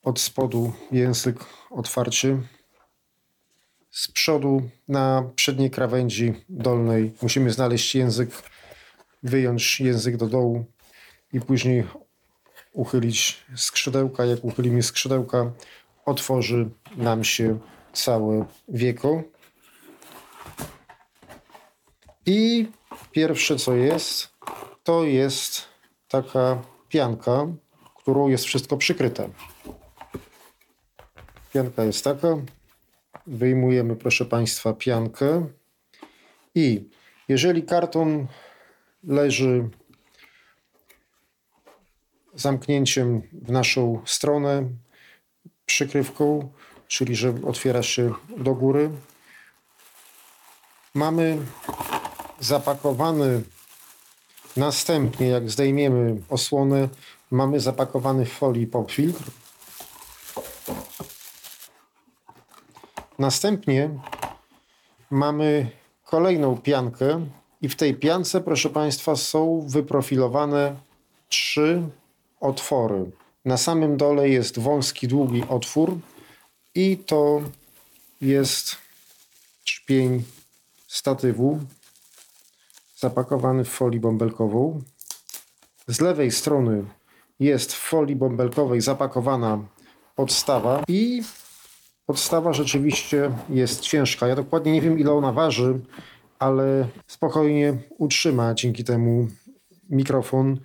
[0.03, 2.37] od spodu język otwarcie.
[3.91, 8.29] Z przodu na przedniej krawędzi dolnej musimy znaleźć język,
[9.23, 10.65] wyjąć język do dołu
[11.33, 11.83] i później
[12.73, 14.25] uchylić skrzydełka.
[14.25, 15.51] Jak uchylimy skrzydełka,
[16.05, 17.59] otworzy nam się
[17.93, 19.23] całe wieko.
[22.29, 22.67] I
[23.11, 24.29] pierwsze co jest,
[24.83, 25.61] to jest
[26.07, 27.47] taka pianka,
[27.95, 29.29] którą jest wszystko przykryte.
[31.53, 32.27] Pianka jest taka.
[33.27, 35.47] Wyjmujemy, proszę Państwa, piankę.
[36.55, 36.89] I
[37.27, 38.27] jeżeli karton
[39.03, 39.69] leży
[42.35, 44.69] zamknięciem w naszą stronę,
[45.65, 46.51] przykrywką,
[46.87, 48.89] czyli że otwiera się do góry,
[50.93, 51.37] mamy
[52.39, 53.43] zapakowany
[54.57, 56.89] następnie, jak zdejmiemy osłonę,
[57.31, 59.23] mamy zapakowany w folii popfiltr.
[63.19, 63.89] Następnie
[65.11, 65.71] mamy
[66.05, 67.25] kolejną piankę
[67.61, 70.75] i w tej piance, proszę Państwa, są wyprofilowane
[71.29, 71.83] trzy
[72.39, 73.11] otwory.
[73.45, 75.97] Na samym dole jest wąski, długi otwór
[76.75, 77.41] i to
[78.21, 78.75] jest
[79.63, 80.23] czpień
[80.87, 81.59] statywu
[82.99, 84.81] zapakowany w folii bąbelkową.
[85.87, 86.85] Z lewej strony
[87.39, 89.59] jest w folii bąbelkowej zapakowana
[90.15, 91.23] podstawa i
[92.05, 94.27] podstawa rzeczywiście jest ciężka.
[94.27, 95.79] Ja dokładnie nie wiem ile ona waży,
[96.39, 99.27] ale spokojnie utrzyma dzięki temu
[99.89, 100.59] mikrofon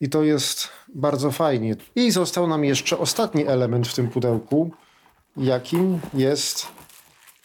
[0.00, 1.76] i to jest bardzo fajnie.
[1.94, 4.70] I został nam jeszcze ostatni element w tym pudełku,
[5.36, 6.66] jakim jest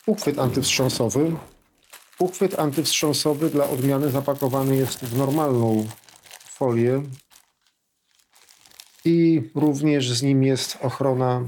[0.05, 1.31] uchwyt antywstrząsowy.
[2.19, 5.87] Uchwyt antywstrząsowy dla odmiany zapakowany jest w normalną
[6.45, 7.03] folię
[9.05, 11.41] i również z nim jest ochrona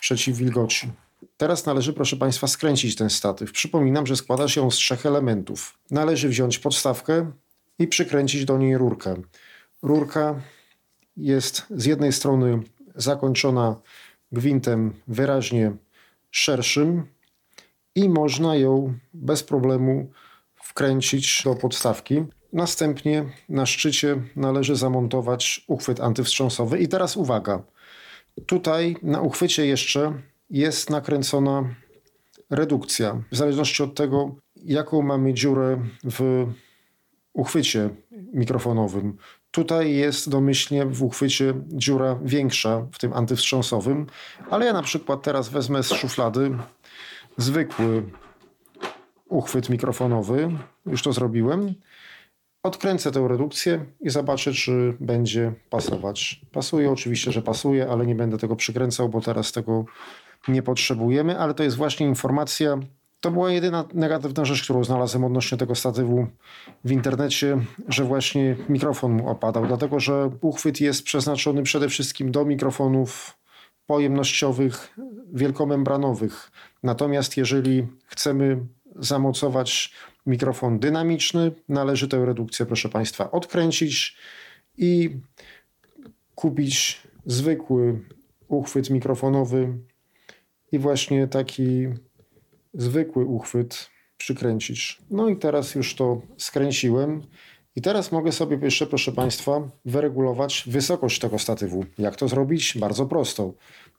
[0.00, 0.90] przeciwwilgoci.
[1.36, 3.52] Teraz należy, proszę Państwa, skręcić ten statyw.
[3.52, 5.78] Przypominam, że składa się z trzech elementów.
[5.90, 7.32] Należy wziąć podstawkę
[7.78, 9.22] i przykręcić do niej rurkę.
[9.82, 10.40] Rurka
[11.16, 12.62] jest z jednej strony
[12.94, 13.76] zakończona
[14.32, 15.72] gwintem wyraźnie
[16.30, 17.06] szerszym
[17.94, 20.10] i można ją bez problemu
[20.54, 22.24] wkręcić do podstawki.
[22.52, 26.78] Następnie na szczycie należy zamontować uchwyt antywstrząsowy.
[26.78, 27.62] I teraz uwaga.
[28.46, 30.12] Tutaj na uchwycie jeszcze
[30.50, 31.74] jest nakręcona
[32.50, 33.22] redukcja.
[33.32, 36.46] W zależności od tego, jaką mamy dziurę w
[37.32, 37.90] uchwycie
[38.32, 39.16] mikrofonowym.
[39.50, 44.06] Tutaj jest domyślnie w uchwycie dziura większa w tym antywstrząsowym,
[44.50, 46.50] ale ja na przykład teraz wezmę z szuflady
[47.36, 48.02] zwykły
[49.28, 50.50] uchwyt mikrofonowy.
[50.86, 51.74] Już to zrobiłem.
[52.62, 56.40] Odkręcę tę redukcję i zobaczę, czy będzie pasować.
[56.52, 59.84] Pasuje, oczywiście, że pasuje, ale nie będę tego przykręcał, bo teraz tego
[60.48, 62.78] nie potrzebujemy, ale to jest właśnie informacja.
[63.20, 66.26] To była jedyna negatywna rzecz, którą znalazłem odnośnie tego statywu
[66.84, 72.44] w internecie, że właśnie mikrofon mu opadał, dlatego że uchwyt jest przeznaczony przede wszystkim do
[72.44, 73.41] mikrofonów
[73.86, 74.98] pojemnościowych,
[75.32, 76.50] wielkomembranowych.
[76.82, 78.66] Natomiast jeżeli chcemy
[78.96, 79.92] zamocować
[80.26, 84.16] mikrofon dynamiczny, należy tę redukcję, proszę Państwa, odkręcić
[84.78, 85.16] i
[86.34, 88.00] kupić zwykły
[88.48, 89.78] uchwyt mikrofonowy
[90.72, 91.88] i właśnie taki
[92.74, 95.02] zwykły uchwyt przykręcić.
[95.10, 97.22] No i teraz już to skręciłem.
[97.76, 101.84] I teraz mogę sobie jeszcze, proszę Państwa, wyregulować wysokość tego statywu.
[101.98, 102.78] Jak to zrobić?
[102.78, 103.52] Bardzo prosto.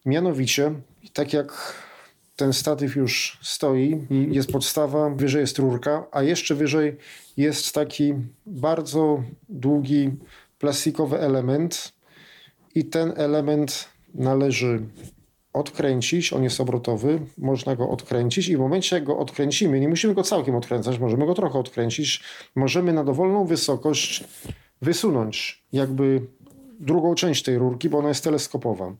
[0.05, 0.71] Mianowicie,
[1.13, 1.73] tak jak
[2.35, 6.97] ten statyw już stoi jest podstawa, wyżej jest rurka, a jeszcze wyżej
[7.37, 8.13] jest taki
[8.45, 10.11] bardzo długi
[10.59, 11.93] plastikowy element
[12.75, 14.81] i ten element należy
[15.53, 20.13] odkręcić, on jest obrotowy, można go odkręcić i w momencie jak go odkręcimy, nie musimy
[20.13, 22.23] go całkiem odkręcać, możemy go trochę odkręcić,
[22.55, 24.23] możemy na dowolną wysokość
[24.81, 26.27] wysunąć jakby
[26.79, 28.93] drugą część tej rurki, bo ona jest teleskopowa.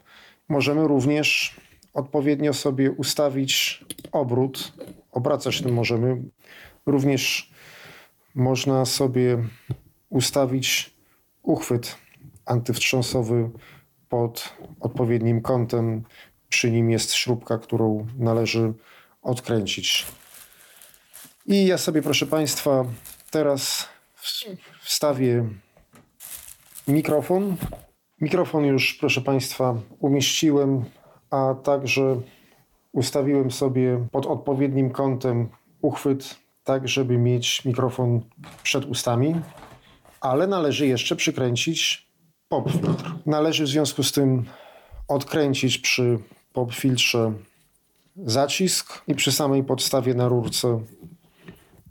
[0.49, 1.59] Możemy również
[1.93, 4.73] odpowiednio sobie ustawić obrót,
[5.11, 6.21] obracać tym możemy.
[6.85, 7.51] Również
[8.35, 9.37] można sobie
[10.09, 10.95] ustawić
[11.43, 11.97] uchwyt
[12.45, 13.49] antywstrząsowy
[14.09, 16.03] pod odpowiednim kątem
[16.53, 18.73] przy nim jest śrubka, którą należy
[19.21, 20.05] odkręcić.
[21.45, 22.85] I ja sobie, proszę Państwa,
[23.31, 23.89] teraz
[24.81, 25.49] wstawię
[26.87, 27.55] mikrofon.
[28.21, 30.85] Mikrofon już, proszę Państwa, umieściłem,
[31.29, 32.21] a także
[32.91, 35.49] ustawiłem sobie pod odpowiednim kątem
[35.81, 38.21] uchwyt, tak żeby mieć mikrofon
[38.63, 39.35] przed ustami,
[40.21, 42.07] ale należy jeszcze przykręcić
[42.49, 43.11] pop filtr.
[43.25, 44.45] Należy w związku z tym
[45.07, 46.19] odkręcić przy
[46.53, 47.33] pop filtrze
[48.25, 50.79] zacisk i przy samej podstawie na rurce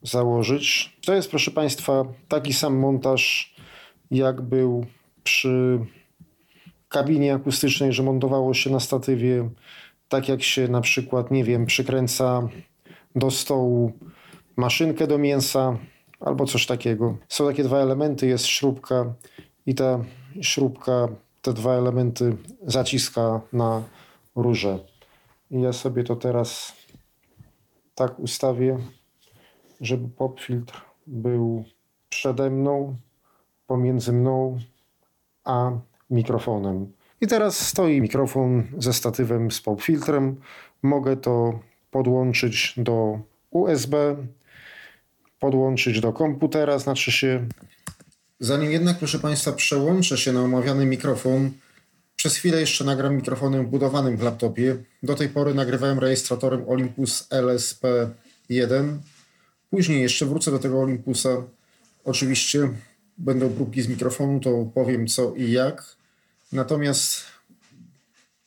[0.02, 0.96] założyć.
[1.06, 3.54] To jest, proszę Państwa, taki sam montaż,
[4.10, 4.86] jak był
[5.24, 5.78] przy
[6.88, 9.50] kabinie akustycznej, że montowało się na statywie,
[10.08, 12.48] tak jak się na przykład, nie wiem, przykręca
[13.16, 13.92] do stołu
[14.56, 15.78] maszynkę do mięsa
[16.20, 17.16] albo coś takiego.
[17.28, 19.14] Są takie dwa elementy, jest śrubka
[19.66, 20.04] i ta
[20.40, 21.08] śrubka
[21.42, 23.82] te dwa elementy zaciska na
[24.36, 24.78] rurze.
[25.50, 26.72] I ja sobie to teraz
[27.94, 28.78] tak ustawię,
[29.80, 31.64] żeby pop filtr był
[32.08, 32.96] przede mną,
[33.66, 34.58] pomiędzy mną
[35.44, 35.70] a
[36.10, 36.92] mikrofonem.
[37.20, 40.40] I teraz stoi mikrofon ze statywem z pop filtrem.
[40.82, 43.18] Mogę to podłączyć do
[43.50, 44.16] USB,
[45.38, 47.46] podłączyć do komputera, znaczy się.
[48.40, 51.50] Zanim jednak, proszę Państwa, przełączę się na omawiany mikrofon,
[52.22, 54.76] przez chwilę jeszcze nagram mikrofonem wbudowanym w laptopie.
[55.02, 58.98] Do tej pory nagrywałem rejestratorem Olympus LSP1.
[59.70, 61.28] Później jeszcze wrócę do tego Olympusa.
[62.04, 62.68] Oczywiście
[63.18, 65.96] będą próbki z mikrofonu, to powiem co i jak.
[66.52, 67.20] Natomiast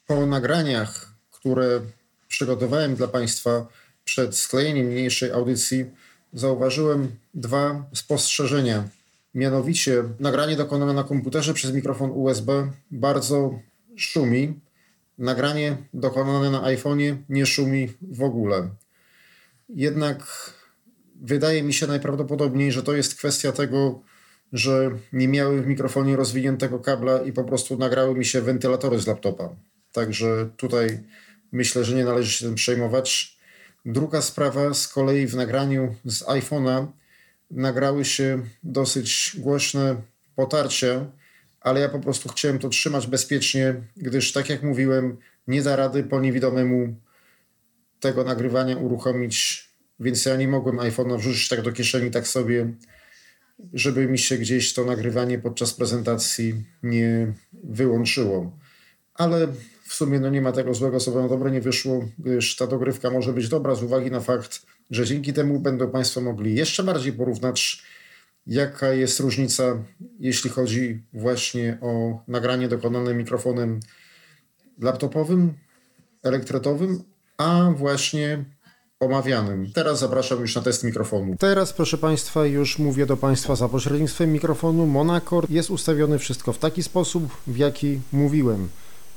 [0.07, 1.81] po nagraniach, które
[2.27, 3.67] przygotowałem dla Państwa
[4.05, 5.85] przed sklejeniem niniejszej audycji,
[6.33, 8.89] zauważyłem dwa spostrzeżenia.
[9.35, 13.59] Mianowicie nagranie dokonane na komputerze przez mikrofon USB bardzo
[13.95, 14.59] szumi.
[15.17, 18.69] Nagranie dokonane na iPhone'ie nie szumi w ogóle.
[19.69, 20.23] Jednak
[21.21, 24.01] wydaje mi się najprawdopodobniej, że to jest kwestia tego,
[24.53, 29.07] że nie miały w mikrofonie rozwiniętego kabla i po prostu nagrały mi się wentylatory z
[29.07, 29.49] laptopa.
[29.91, 31.03] Także tutaj
[31.51, 33.37] myślę, że nie należy się tym przejmować.
[33.85, 36.87] Druga sprawa, z kolei w nagraniu z iPhone'a
[37.51, 39.95] nagrały się dosyć głośne
[40.35, 41.05] potarcia,
[41.61, 46.03] ale ja po prostu chciałem to trzymać bezpiecznie, gdyż tak jak mówiłem, nie da rady
[46.03, 46.95] po niewidomemu
[47.99, 49.65] tego nagrywania uruchomić,
[49.99, 52.73] więc ja nie mogłem iPhone'a wrzucić tak do kieszeni, tak sobie,
[53.73, 58.57] żeby mi się gdzieś to nagrywanie podczas prezentacji nie wyłączyło.
[59.13, 59.47] Ale
[59.87, 63.09] w sumie no nie ma tego złego, co na dobre nie wyszło, gdyż ta dogrywka
[63.09, 67.13] może być dobra z uwagi na fakt, że dzięki temu będą Państwo mogli jeszcze bardziej
[67.13, 67.83] porównać,
[68.47, 69.83] jaka jest różnica,
[70.19, 73.79] jeśli chodzi właśnie o nagranie dokonane mikrofonem
[74.81, 75.53] laptopowym,
[76.23, 77.03] elektretowym,
[77.37, 78.45] a właśnie
[78.99, 79.71] omawianym.
[79.73, 81.35] Teraz zapraszam już na test mikrofonu.
[81.39, 84.85] Teraz, proszę Państwa, już mówię do Państwa za pośrednictwem mikrofonu.
[84.85, 88.69] Monacord jest ustawiony wszystko w taki sposób, w jaki mówiłem.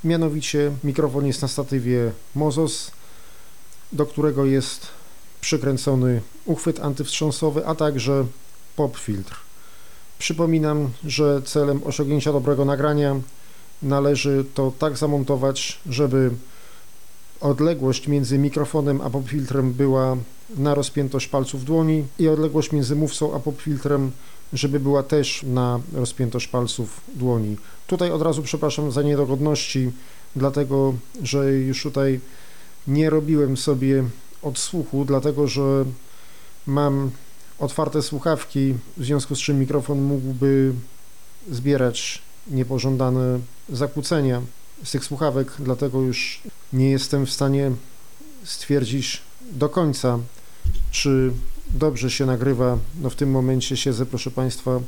[0.04, 2.90] Mianowicie mikrofon jest na statywie Mozos,
[3.92, 4.86] do którego jest
[5.40, 8.26] przykręcony uchwyt antywstrząsowy, a także
[8.76, 9.36] pop filtr.
[10.18, 13.16] Przypominam, że celem osiągnięcia dobrego nagrania
[13.82, 16.30] należy to tak zamontować, żeby
[17.40, 20.16] odległość między mikrofonem a pop filtrem była
[20.56, 24.12] na rozpiętość palców dłoni i odległość między mówcą a pop filtrem,
[24.52, 27.56] żeby była też na rozpiętość palców dłoni.
[27.86, 29.90] Tutaj od razu przepraszam za niedogodności,
[30.36, 32.20] dlatego że już tutaj
[32.86, 34.04] nie robiłem sobie
[34.42, 35.84] odsłuchu, dlatego że
[36.66, 37.10] mam
[37.58, 40.72] otwarte słuchawki, w związku z czym mikrofon mógłby
[41.50, 44.42] zbierać niepożądane zakłócenia
[44.84, 47.72] z tych słuchawek, dlatego już nie jestem w stanie
[48.44, 50.18] stwierdzić do końca,
[50.90, 51.32] czy
[51.70, 52.78] dobrze się nagrywa.
[53.00, 54.80] No w tym momencie siedzę, proszę Państwa,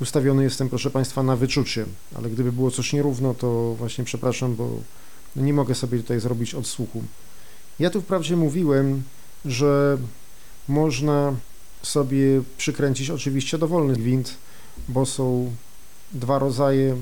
[0.00, 1.84] ustawiony jestem, proszę Państwa, na wyczucie,
[2.16, 4.70] ale gdyby było coś nierówno, to właśnie przepraszam, bo
[5.36, 7.02] nie mogę sobie tutaj zrobić odsłuchu.
[7.78, 9.02] Ja tu wprawdzie mówiłem,
[9.44, 9.98] że
[10.68, 11.34] można
[11.82, 14.34] sobie przykręcić oczywiście dowolny gwint,
[14.88, 15.54] bo są
[16.12, 16.96] dwa rodzaje.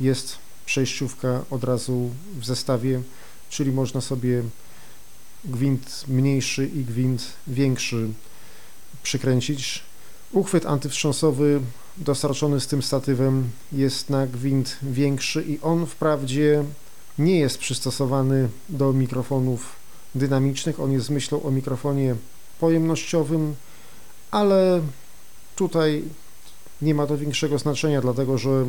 [0.00, 3.02] Jest przejściówka od razu w zestawie,
[3.50, 4.42] czyli można sobie
[5.44, 8.08] gwint mniejszy i gwint większy
[9.06, 9.82] przykręcić.
[10.32, 11.60] Uchwyt antywstrząsowy
[11.96, 16.64] dostarczony z tym statywem jest na gwint większy i on wprawdzie
[17.18, 19.76] nie jest przystosowany do mikrofonów
[20.14, 22.14] dynamicznych, on jest myślą o mikrofonie
[22.60, 23.54] pojemnościowym,
[24.30, 24.80] ale
[25.56, 26.02] tutaj
[26.82, 28.64] nie ma to większego znaczenia, dlatego że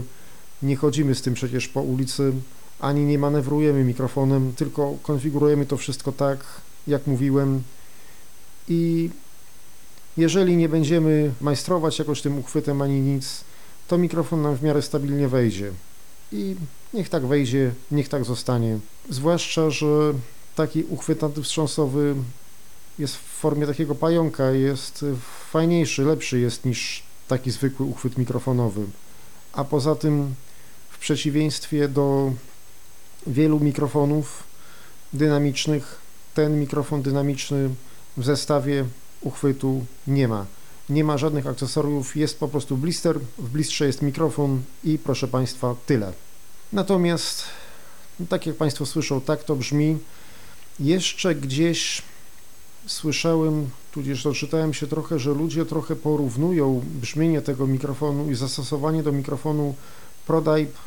[0.61, 2.33] nie chodzimy z tym przecież po ulicy,
[2.79, 6.39] ani nie manewrujemy mikrofonem, tylko konfigurujemy to wszystko tak,
[6.87, 7.63] jak mówiłem.
[8.67, 9.09] I
[10.17, 13.43] jeżeli nie będziemy majstrować jakoś tym uchwytem ani nic,
[13.87, 15.71] to mikrofon nam w miarę stabilnie wejdzie.
[16.31, 16.55] I
[16.93, 18.79] niech tak wejdzie, niech tak zostanie.
[19.09, 20.13] Zwłaszcza, że
[20.55, 22.15] taki uchwyt antywstrząsowy
[22.99, 25.05] jest w formie takiego pająka, jest
[25.51, 28.85] fajniejszy, lepszy jest niż taki zwykły uchwyt mikrofonowy.
[29.53, 30.35] A poza tym,
[30.89, 32.31] w przeciwieństwie do
[33.27, 34.43] wielu mikrofonów
[35.13, 35.99] dynamicznych,
[36.33, 37.69] ten mikrofon dynamiczny
[38.17, 38.85] w zestawie
[39.21, 40.45] uchwytu nie ma.
[40.89, 45.75] Nie ma żadnych akcesoriów, jest po prostu blister, w blistrze jest mikrofon i proszę Państwa,
[45.85, 46.13] tyle.
[46.73, 47.43] Natomiast,
[48.29, 49.97] tak jak Państwo słyszą, tak to brzmi.
[50.79, 52.01] Jeszcze gdzieś
[52.87, 59.11] słyszałem, tudzież doczytałem się trochę, że ludzie trochę porównują brzmienie tego mikrofonu i zastosowanie do
[59.11, 59.75] mikrofonu
[60.27, 60.77] ProDype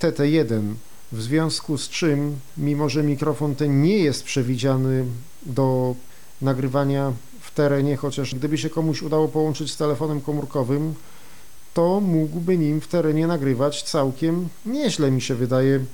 [0.00, 0.74] TT1,
[1.12, 5.04] w związku z czym, mimo że mikrofon ten nie jest przewidziany
[5.46, 5.94] do
[6.42, 7.12] nagrywania
[7.58, 10.94] terenie, chociaż gdyby się komuś udało połączyć z telefonem komórkowym,
[11.74, 15.84] to mógłby nim w terenie nagrywać całkiem nieźle mi się wydaje,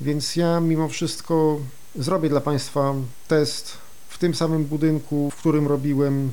[0.00, 1.58] więc ja mimo wszystko
[1.96, 2.94] zrobię dla Państwa
[3.28, 3.72] test
[4.08, 6.32] w tym samym budynku, w którym robiłem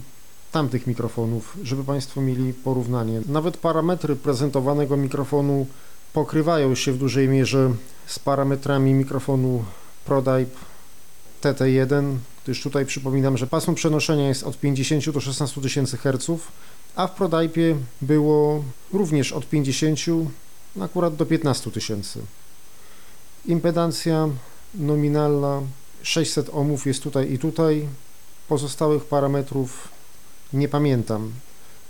[0.52, 3.22] tamtych mikrofonów, żeby Państwo mieli porównanie.
[3.28, 5.68] Nawet parametry prezentowanego mikrofonu
[6.14, 7.74] pokrywają się w dużej mierze
[8.06, 9.64] z parametrami mikrofonu
[10.06, 10.56] ProDype
[11.42, 16.42] TT1, gdyż tutaj przypominam, że pasmo przenoszenia jest od 50 do 16 tysięcy Hz,
[16.96, 17.62] a w ProDype
[18.02, 18.64] było
[18.94, 20.00] również od 50
[20.82, 22.20] akurat do 15 tysięcy.
[23.46, 24.30] Impedancja
[24.76, 25.62] nominalna
[26.04, 27.88] 600 ohmów jest tutaj i tutaj.
[28.48, 29.88] Pozostałych parametrów
[30.54, 31.32] nie pamiętam,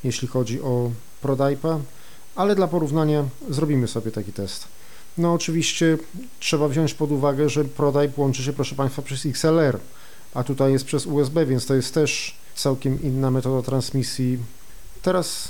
[0.03, 0.91] jeśli chodzi o
[1.23, 1.79] ProDype'a,
[2.35, 4.67] ale dla porównania zrobimy sobie taki test.
[5.17, 5.97] No oczywiście
[6.39, 9.79] trzeba wziąć pod uwagę, że ProDype łączy się, proszę Państwa, przez XLR,
[10.33, 14.37] a tutaj jest przez USB, więc to jest też całkiem inna metoda transmisji.
[15.01, 15.49] Teraz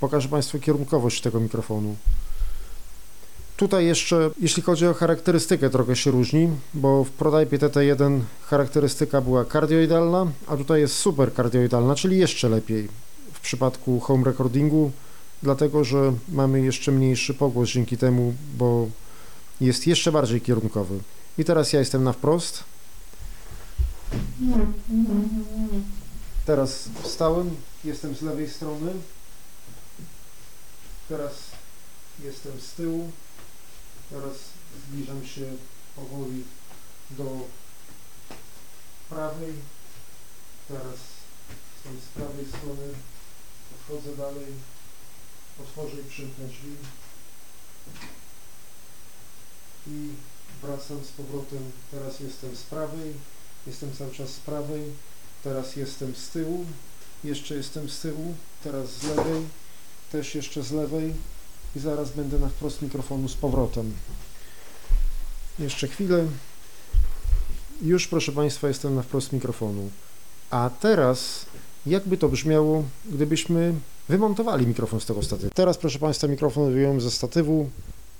[0.00, 1.96] pokażę Państwu kierunkowość tego mikrofonu.
[3.56, 9.44] Tutaj jeszcze, jeśli chodzi o charakterystykę, trochę się różni, bo w ProDype TT1 charakterystyka była
[9.44, 12.88] kardioidalna, a tutaj jest super kardioidalna, czyli jeszcze lepiej
[13.32, 14.90] w przypadku home recordingu,
[15.42, 18.88] dlatego że mamy jeszcze mniejszy pogłos dzięki temu, bo
[19.60, 20.98] jest jeszcze bardziej kierunkowy.
[21.38, 22.64] I teraz ja jestem na wprost.
[26.46, 28.92] Teraz wstałem, jestem z lewej strony.
[31.08, 31.34] Teraz
[32.24, 33.12] jestem z tyłu.
[34.10, 34.36] Teraz
[34.88, 35.46] zbliżam się
[35.96, 36.44] powoli
[37.10, 37.40] do
[39.08, 39.54] prawej.
[40.68, 40.98] Teraz
[41.74, 42.88] jestem z prawej strony.
[43.74, 44.46] Odchodzę dalej.
[45.60, 46.76] Otworzę i przymknę drzwi.
[49.86, 50.08] I
[50.62, 51.72] wracam z powrotem.
[51.90, 53.14] Teraz jestem z prawej.
[53.66, 54.82] Jestem cały czas z prawej.
[55.44, 56.64] Teraz jestem z tyłu.
[57.24, 58.34] Jeszcze jestem z tyłu.
[58.64, 59.42] Teraz z lewej.
[60.12, 61.14] Też jeszcze z lewej
[61.76, 63.92] i zaraz będę na wprost mikrofonu z powrotem.
[65.58, 66.26] Jeszcze chwilę.
[67.82, 69.90] Już, proszę Państwa, jestem na wprost mikrofonu.
[70.50, 71.46] A teraz,
[71.86, 73.74] jakby to brzmiało, gdybyśmy
[74.08, 75.50] wymontowali mikrofon z tego statywu.
[75.54, 77.70] Teraz, proszę Państwa, mikrofon wyjąłem ze statywu,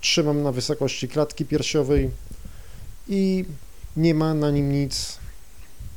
[0.01, 2.09] trzymam na wysokości klatki piersiowej
[3.07, 3.45] i
[3.97, 5.22] nie ma na nim nic.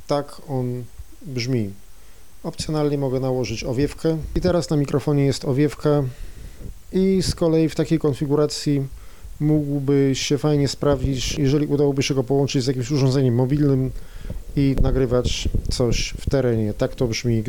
[0.07, 0.83] Tak on
[1.21, 1.69] brzmi.
[2.43, 4.17] Opcjonalnie mogę nałożyć owiewkę.
[4.35, 6.03] I teraz na mikrofonie jest owiewka
[6.93, 8.83] i z kolei w takiej konfiguracji
[9.39, 13.91] mógłby się fajnie sprawdzić, jeżeli udałoby się go połączyć z jakimś urządzeniem mobilnym
[14.55, 16.73] i nagrywać coś w terenie.
[16.73, 17.43] Tak to brzmi.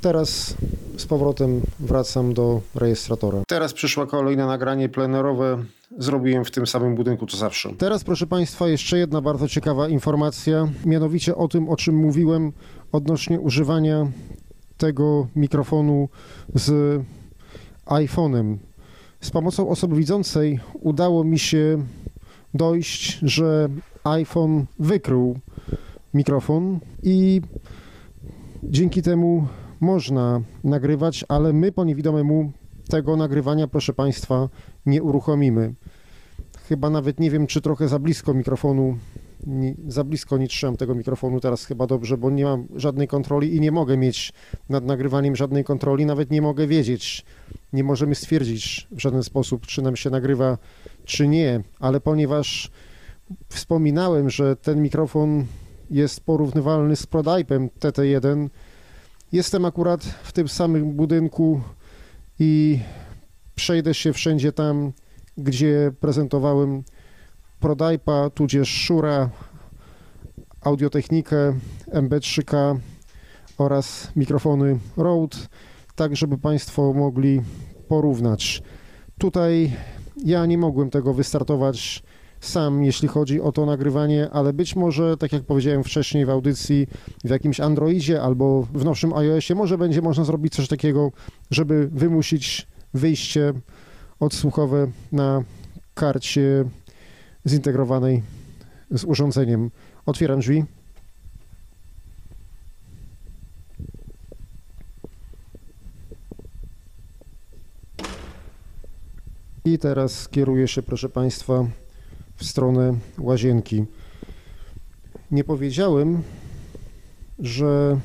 [0.00, 0.54] Teraz
[0.96, 3.42] z powrotem wracam do rejestratora.
[3.48, 5.64] Teraz przyszła kolej na nagranie plenerowe.
[5.98, 7.72] Zrobiłem w tym samym budynku co zawsze.
[7.78, 12.52] Teraz, proszę Państwa, jeszcze jedna bardzo ciekawa informacja, mianowicie o tym, o czym mówiłem
[12.92, 14.06] odnośnie używania
[14.76, 16.08] tego mikrofonu
[16.54, 17.00] z
[17.86, 18.56] iPhone'em
[19.20, 21.84] z pomocą osoby widzącej udało mi się
[22.54, 23.68] dojść, że
[24.04, 25.38] iPhone wykrył
[26.14, 27.40] mikrofon i
[28.62, 29.46] dzięki temu
[29.80, 32.52] można nagrywać, ale my po niewidomemu
[32.90, 34.48] tego nagrywania, proszę Państwa,
[34.86, 35.74] nie uruchomimy.
[36.70, 38.98] Chyba nawet nie wiem, czy trochę za blisko mikrofonu,
[39.46, 43.56] nie, za blisko nie trzymam tego mikrofonu teraz chyba dobrze, bo nie mam żadnej kontroli
[43.56, 44.32] i nie mogę mieć
[44.68, 47.24] nad nagrywaniem żadnej kontroli, nawet nie mogę wiedzieć,
[47.72, 50.58] nie możemy stwierdzić w żaden sposób, czy nam się nagrywa,
[51.04, 52.70] czy nie, ale ponieważ
[53.48, 55.46] wspominałem, że ten mikrofon
[55.90, 58.48] jest porównywalny z ProDype'em TT1,
[59.32, 61.60] jestem akurat w tym samym budynku
[62.38, 62.78] i
[63.54, 64.92] przejdę się wszędzie tam,
[65.40, 66.82] gdzie prezentowałem
[67.60, 69.30] Prodajpa, tudzież Szura,
[70.60, 71.54] audiotechnikę
[71.92, 72.78] MB3K
[73.58, 75.36] oraz mikrofony Rode,
[75.94, 77.42] tak żeby Państwo mogli
[77.88, 78.62] porównać.
[79.18, 79.72] Tutaj
[80.24, 82.02] ja nie mogłem tego wystartować
[82.40, 86.86] sam, jeśli chodzi o to nagrywanie, ale być może, tak jak powiedziałem wcześniej w audycji,
[87.24, 91.12] w jakimś Androidzie albo w nowszym iOSie, może będzie można zrobić coś takiego,
[91.50, 93.52] żeby wymusić wyjście
[94.20, 95.42] odsłuchowe na
[95.94, 96.64] karcie
[97.46, 98.22] zintegrowanej
[98.90, 99.70] z urządzeniem.
[100.06, 100.64] Otwieram drzwi.
[109.64, 111.66] I teraz kieruję się, proszę Państwa,
[112.36, 113.84] w stronę łazienki.
[115.30, 116.22] Nie powiedziałem,
[117.38, 118.00] że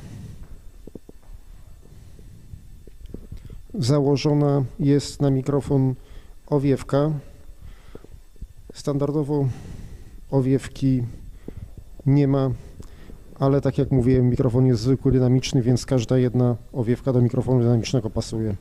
[3.74, 5.94] założona jest na mikrofon
[6.46, 7.10] owiewka.
[8.74, 9.48] Standardowo
[10.30, 11.02] owiewki
[12.06, 12.50] nie ma,
[13.38, 18.10] ale tak jak mówiłem, mikrofon jest zwykły, dynamiczny, więc każda jedna owiewka do mikrofonu dynamicznego
[18.10, 18.56] pasuje.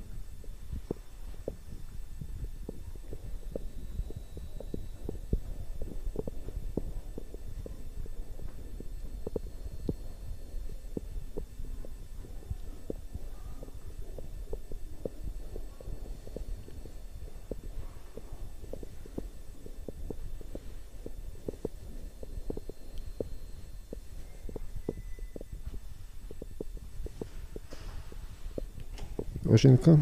[29.56, 29.98] Łazienka.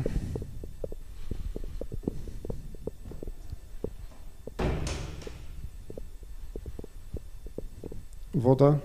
[8.34, 8.78] Woda.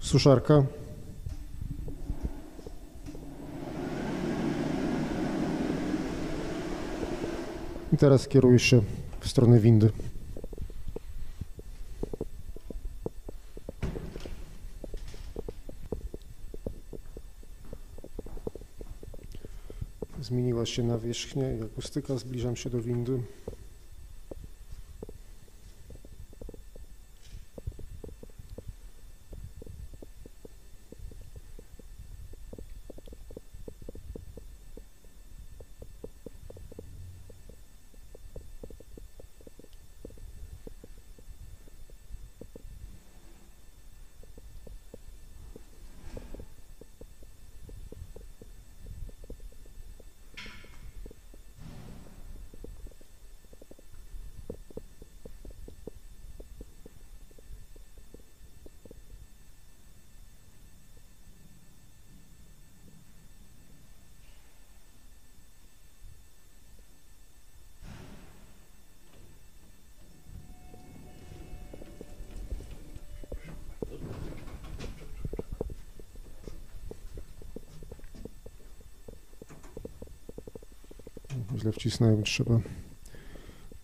[0.00, 0.64] Suszarka.
[7.92, 8.82] I teraz kieruję się
[9.20, 9.90] w stronę windy.
[20.60, 22.16] Zmieniła się nawierzchnia i akustyka.
[22.16, 23.22] Zbliżam się do windy.
[81.70, 82.60] Źle wcisnąłem, trzeba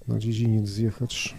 [0.08, 1.34] na dziedziniec zjechać.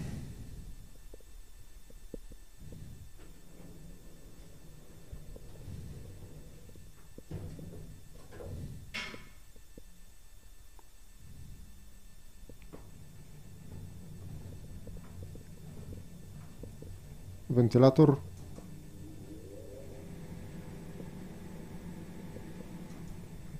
[17.49, 18.15] Wentylator.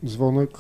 [0.05, 0.51] Dzwonek.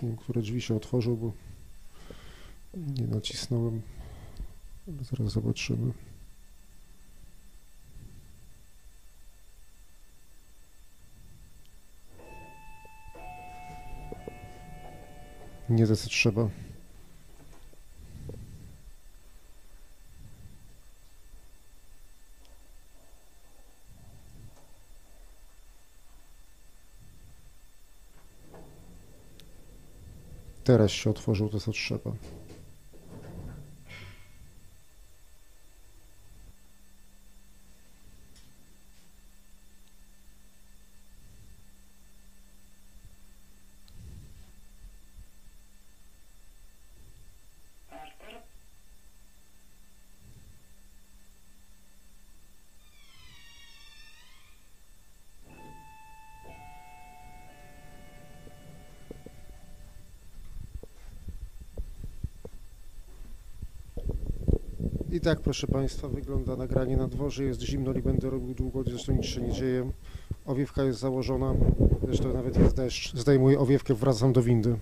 [0.00, 1.32] Teraz nie wiem, które drzwi się otworzą, bo
[2.74, 3.82] nie nacisnąłem.
[5.00, 5.92] Zaraz zobaczymy.
[15.68, 16.48] Nie za co trzeba.
[30.70, 32.12] Teraz się otworzył to, co trzeba.
[65.20, 67.44] I tak, proszę Państwa, wygląda nagranie na dworze.
[67.44, 69.90] Jest zimno, nie będę robił długo, zresztą nic się nie dzieje.
[70.46, 71.54] Owiewka jest założona,
[72.04, 73.14] zresztą nawet jest deszcz.
[73.14, 74.76] Zdejmuję owiewkę, wracam do windy.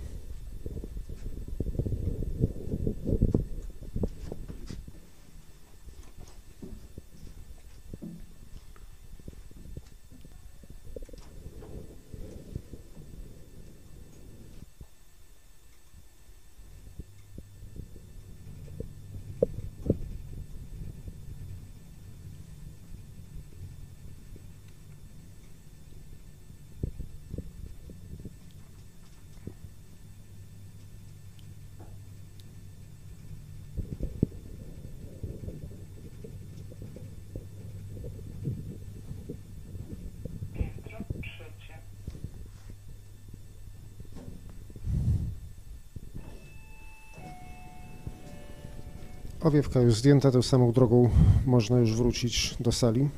[49.43, 51.11] Owiewka już zdjęta, tą samą drogą
[51.47, 53.09] można już wrócić do sali.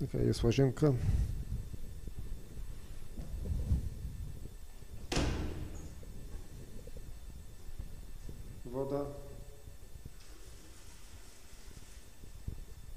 [0.00, 0.92] Taka jest łazienka.
[8.64, 9.04] Woda.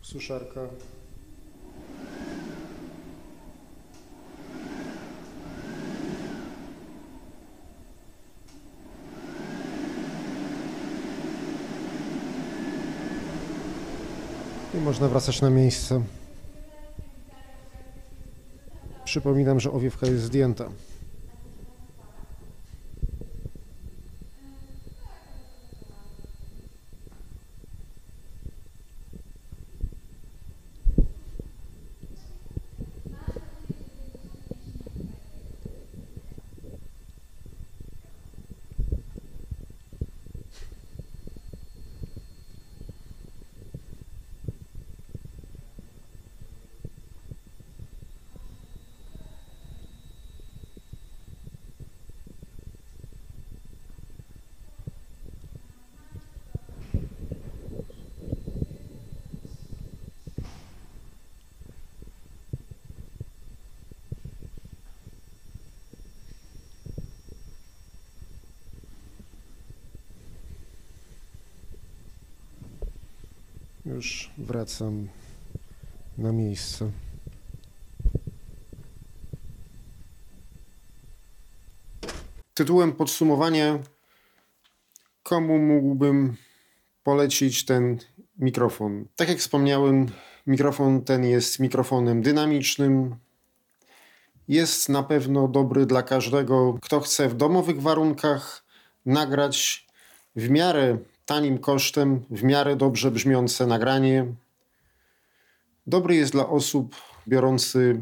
[0.02, 0.62] Suszarka.
[14.74, 16.04] I można wracać na miejsce.
[19.12, 20.70] Przypominam, że owiewka jest zdjęta.
[73.86, 75.08] Już wracam
[76.18, 76.92] na miejsce.
[82.54, 83.80] Tytułem podsumowania,
[85.24, 86.36] komu mógłbym
[87.04, 87.98] polecić ten
[88.40, 89.06] mikrofon?
[89.16, 90.06] Tak jak wspomniałem,
[90.48, 93.16] mikrofon ten jest mikrofonem dynamicznym.
[94.48, 98.66] Jest na pewno dobry dla każdego, kto chce w domowych warunkach
[99.06, 99.88] nagrać
[100.36, 100.98] w miarę
[101.32, 104.26] tanim kosztem, w miarę dobrze brzmiące nagranie.
[105.88, 106.96] Dobry jest dla osób
[107.28, 107.98] biorących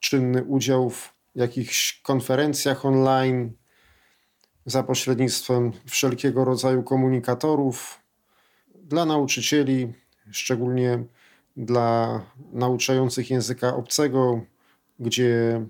[0.00, 3.52] czynny udział w jakichś konferencjach online
[4.66, 8.00] za pośrednictwem wszelkiego rodzaju komunikatorów.
[8.74, 9.92] Dla nauczycieli,
[10.30, 11.04] szczególnie
[11.56, 12.20] dla
[12.52, 14.40] nauczających języka obcego,
[14.98, 15.66] gdzie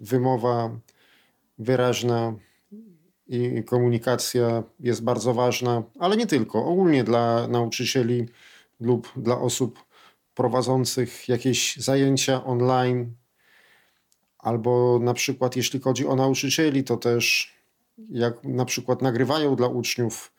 [0.00, 0.70] wymowa
[1.58, 2.34] wyraźna
[3.32, 6.64] i komunikacja jest bardzo ważna, ale nie tylko.
[6.64, 8.28] Ogólnie dla nauczycieli
[8.80, 9.84] lub dla osób
[10.34, 13.14] prowadzących jakieś zajęcia online,
[14.38, 17.54] albo na przykład jeśli chodzi o nauczycieli, to też
[18.10, 20.32] jak na przykład nagrywają dla uczniów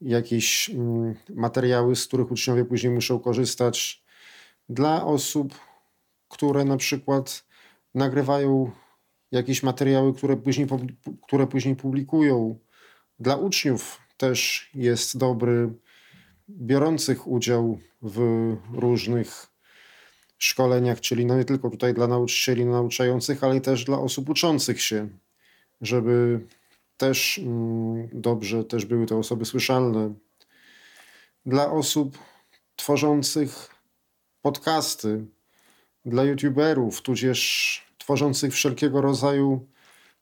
[0.00, 4.02] jakieś mm, materiały, z których uczniowie później muszą korzystać.
[4.68, 5.54] Dla osób,
[6.28, 7.44] które na przykład
[7.94, 8.70] nagrywają
[9.32, 10.68] jakieś materiały, które później,
[11.26, 12.58] które później publikują.
[13.20, 15.72] Dla uczniów też jest dobry,
[16.48, 19.46] biorących udział w różnych
[20.38, 25.08] szkoleniach, czyli no nie tylko tutaj dla nauczycieli nauczających, ale też dla osób uczących się,
[25.80, 26.40] żeby
[26.96, 30.14] też mm, dobrze też były te osoby słyszalne.
[31.46, 32.18] Dla osób
[32.76, 33.74] tworzących
[34.42, 35.24] podcasty,
[36.04, 39.66] dla youtuberów, tudzież tworzących wszelkiego rodzaju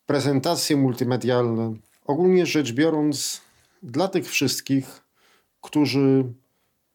[0.07, 1.74] prezentacje multimedialne.
[2.05, 3.41] Ogólnie rzecz biorąc,
[3.82, 5.05] dla tych wszystkich,
[5.61, 6.24] którzy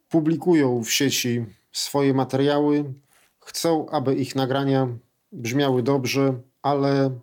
[0.09, 2.93] publikują w sieci swoje materiały,
[3.39, 4.87] chcą, aby ich nagrania
[5.31, 7.19] brzmiały dobrze, ale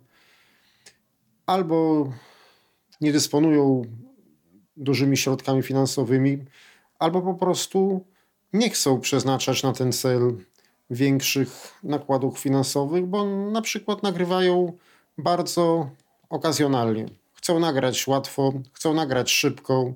[1.45, 2.09] albo
[3.01, 3.81] nie dysponują
[4.77, 6.45] dużymi środkami finansowymi,
[6.99, 8.05] albo po prostu
[8.53, 10.37] nie chcą przeznaczać na ten cel
[10.89, 14.73] większych nakładów finansowych, bo na przykład nagrywają
[15.17, 15.89] bardzo
[16.29, 17.05] okazjonalnie.
[17.33, 19.93] Chcą nagrać łatwo, chcą nagrać szybko,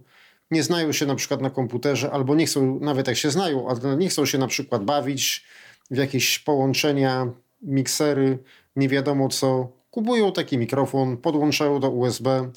[0.52, 3.98] nie znają się na przykład na komputerze, albo nie chcą, nawet jak się znają, ale
[3.98, 5.46] nie chcą się na przykład bawić
[5.92, 7.28] w jakieś połączenia,
[7.62, 8.38] miksery,
[8.76, 9.68] nie wiadomo co.
[9.92, 12.52] Kupują taki mikrofon, podłączają do USB,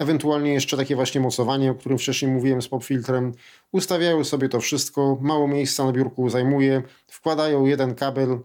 [0.00, 3.32] ewentualnie jeszcze takie właśnie mocowanie, o którym wcześniej mówiłem z popfiltrem.
[3.72, 8.38] Ustawiają sobie to wszystko, mało miejsca na biurku zajmuje, wkładają jeden kabel,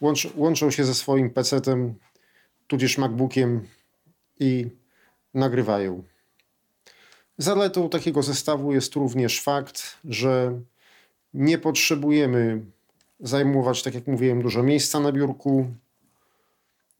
[0.00, 1.94] łącz, łączą się ze swoim PC-tem,
[2.66, 3.66] tudzież MacBookiem
[4.40, 4.66] i
[5.34, 6.02] nagrywają.
[7.38, 10.60] Zaletą takiego zestawu jest również fakt, że
[11.34, 12.64] nie potrzebujemy
[13.20, 15.66] zajmować, tak jak mówiłem, dużo miejsca na biurku.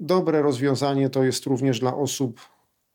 [0.01, 2.41] Dobre rozwiązanie to jest również dla osób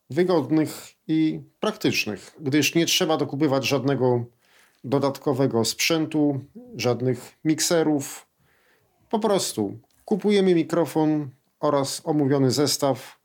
[0.10, 4.26] wygodnych i praktycznych, gdyż nie trzeba dokupywać żadnego
[4.84, 6.40] dodatkowego sprzętu,
[6.76, 8.28] żadnych mikserów.
[9.10, 11.30] Po prostu kupujemy mikrofon
[11.60, 13.20] oraz omówiony zestaw,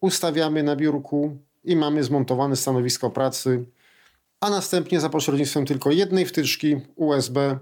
[0.00, 3.64] ustawiamy na biurku i mamy zmontowane stanowisko pracy,
[4.40, 7.58] a następnie za pośrednictwem tylko jednej wtyczki USB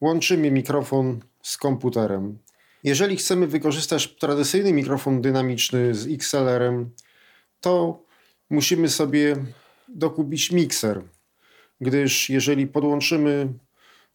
[0.00, 2.38] łączymy mikrofon z komputerem.
[2.84, 6.90] Jeżeli chcemy wykorzystać tradycyjny mikrofon dynamiczny z XLR-em,
[7.64, 8.02] to
[8.50, 9.36] musimy sobie
[9.88, 11.02] dokupić mikser,
[11.80, 13.52] gdyż jeżeli podłączymy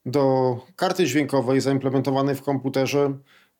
[0.05, 3.17] do karty dźwiękowej zaimplementowanej w komputerze,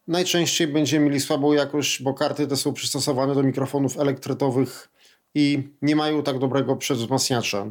[0.07, 4.89] najczęściej będziemy mieli słabą jakość, bo karty te są przystosowane do mikrofonów elektretowych
[5.35, 7.65] i nie mają tak dobrego przedwzmacniacza,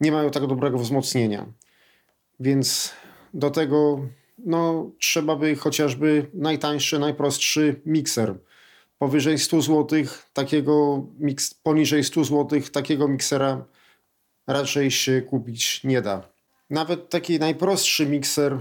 [0.00, 1.46] nie mają tak dobrego wzmocnienia.
[2.40, 2.92] Więc
[3.34, 4.00] do tego
[4.38, 8.34] no, trzeba by chociażby najtańszy, najprostszy mikser.
[9.02, 9.86] Powyżej 100 zł,
[10.32, 13.64] takiego miks, poniżej 100 zł, takiego miksera
[14.46, 16.28] raczej się kupić nie da.
[16.70, 18.58] Nawet taki najprostszy mikser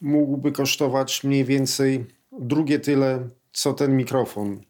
[0.00, 4.60] mógłby kosztować mniej więcej drugie tyle, co ten mikrofon.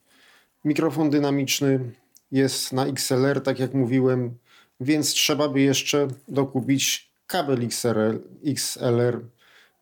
[0.65, 1.91] Mikrofon dynamiczny
[2.33, 4.39] jest na XLR, tak jak mówiłem,
[4.81, 9.21] więc trzeba by jeszcze dokupić kabel XLR, XLR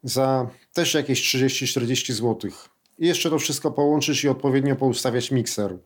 [0.03, 2.51] za też jakieś 30-40 zł.
[2.99, 5.79] I jeszcze to wszystko połączyć i odpowiednio poustawiać mikser,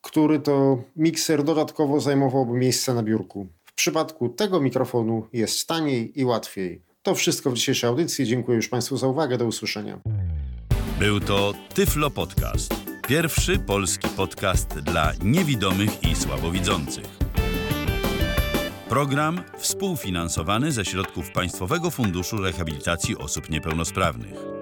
[0.00, 3.46] który to mikser dodatkowo zajmowałby miejsce na biurku.
[3.64, 6.82] W przypadku tego mikrofonu jest taniej i łatwiej.
[7.02, 8.26] To wszystko w dzisiejszej audycji.
[8.26, 9.38] Dziękuję już Państwu za uwagę.
[9.38, 10.00] Do usłyszenia.
[10.98, 12.74] Był to Tyflo Podcast.
[13.08, 17.04] Pierwszy polski podcast dla niewidomych i słabowidzących.
[18.88, 24.59] Program współfinansowany ze środków Państwowego Funduszu Rehabilitacji Osób Niepełnosprawnych.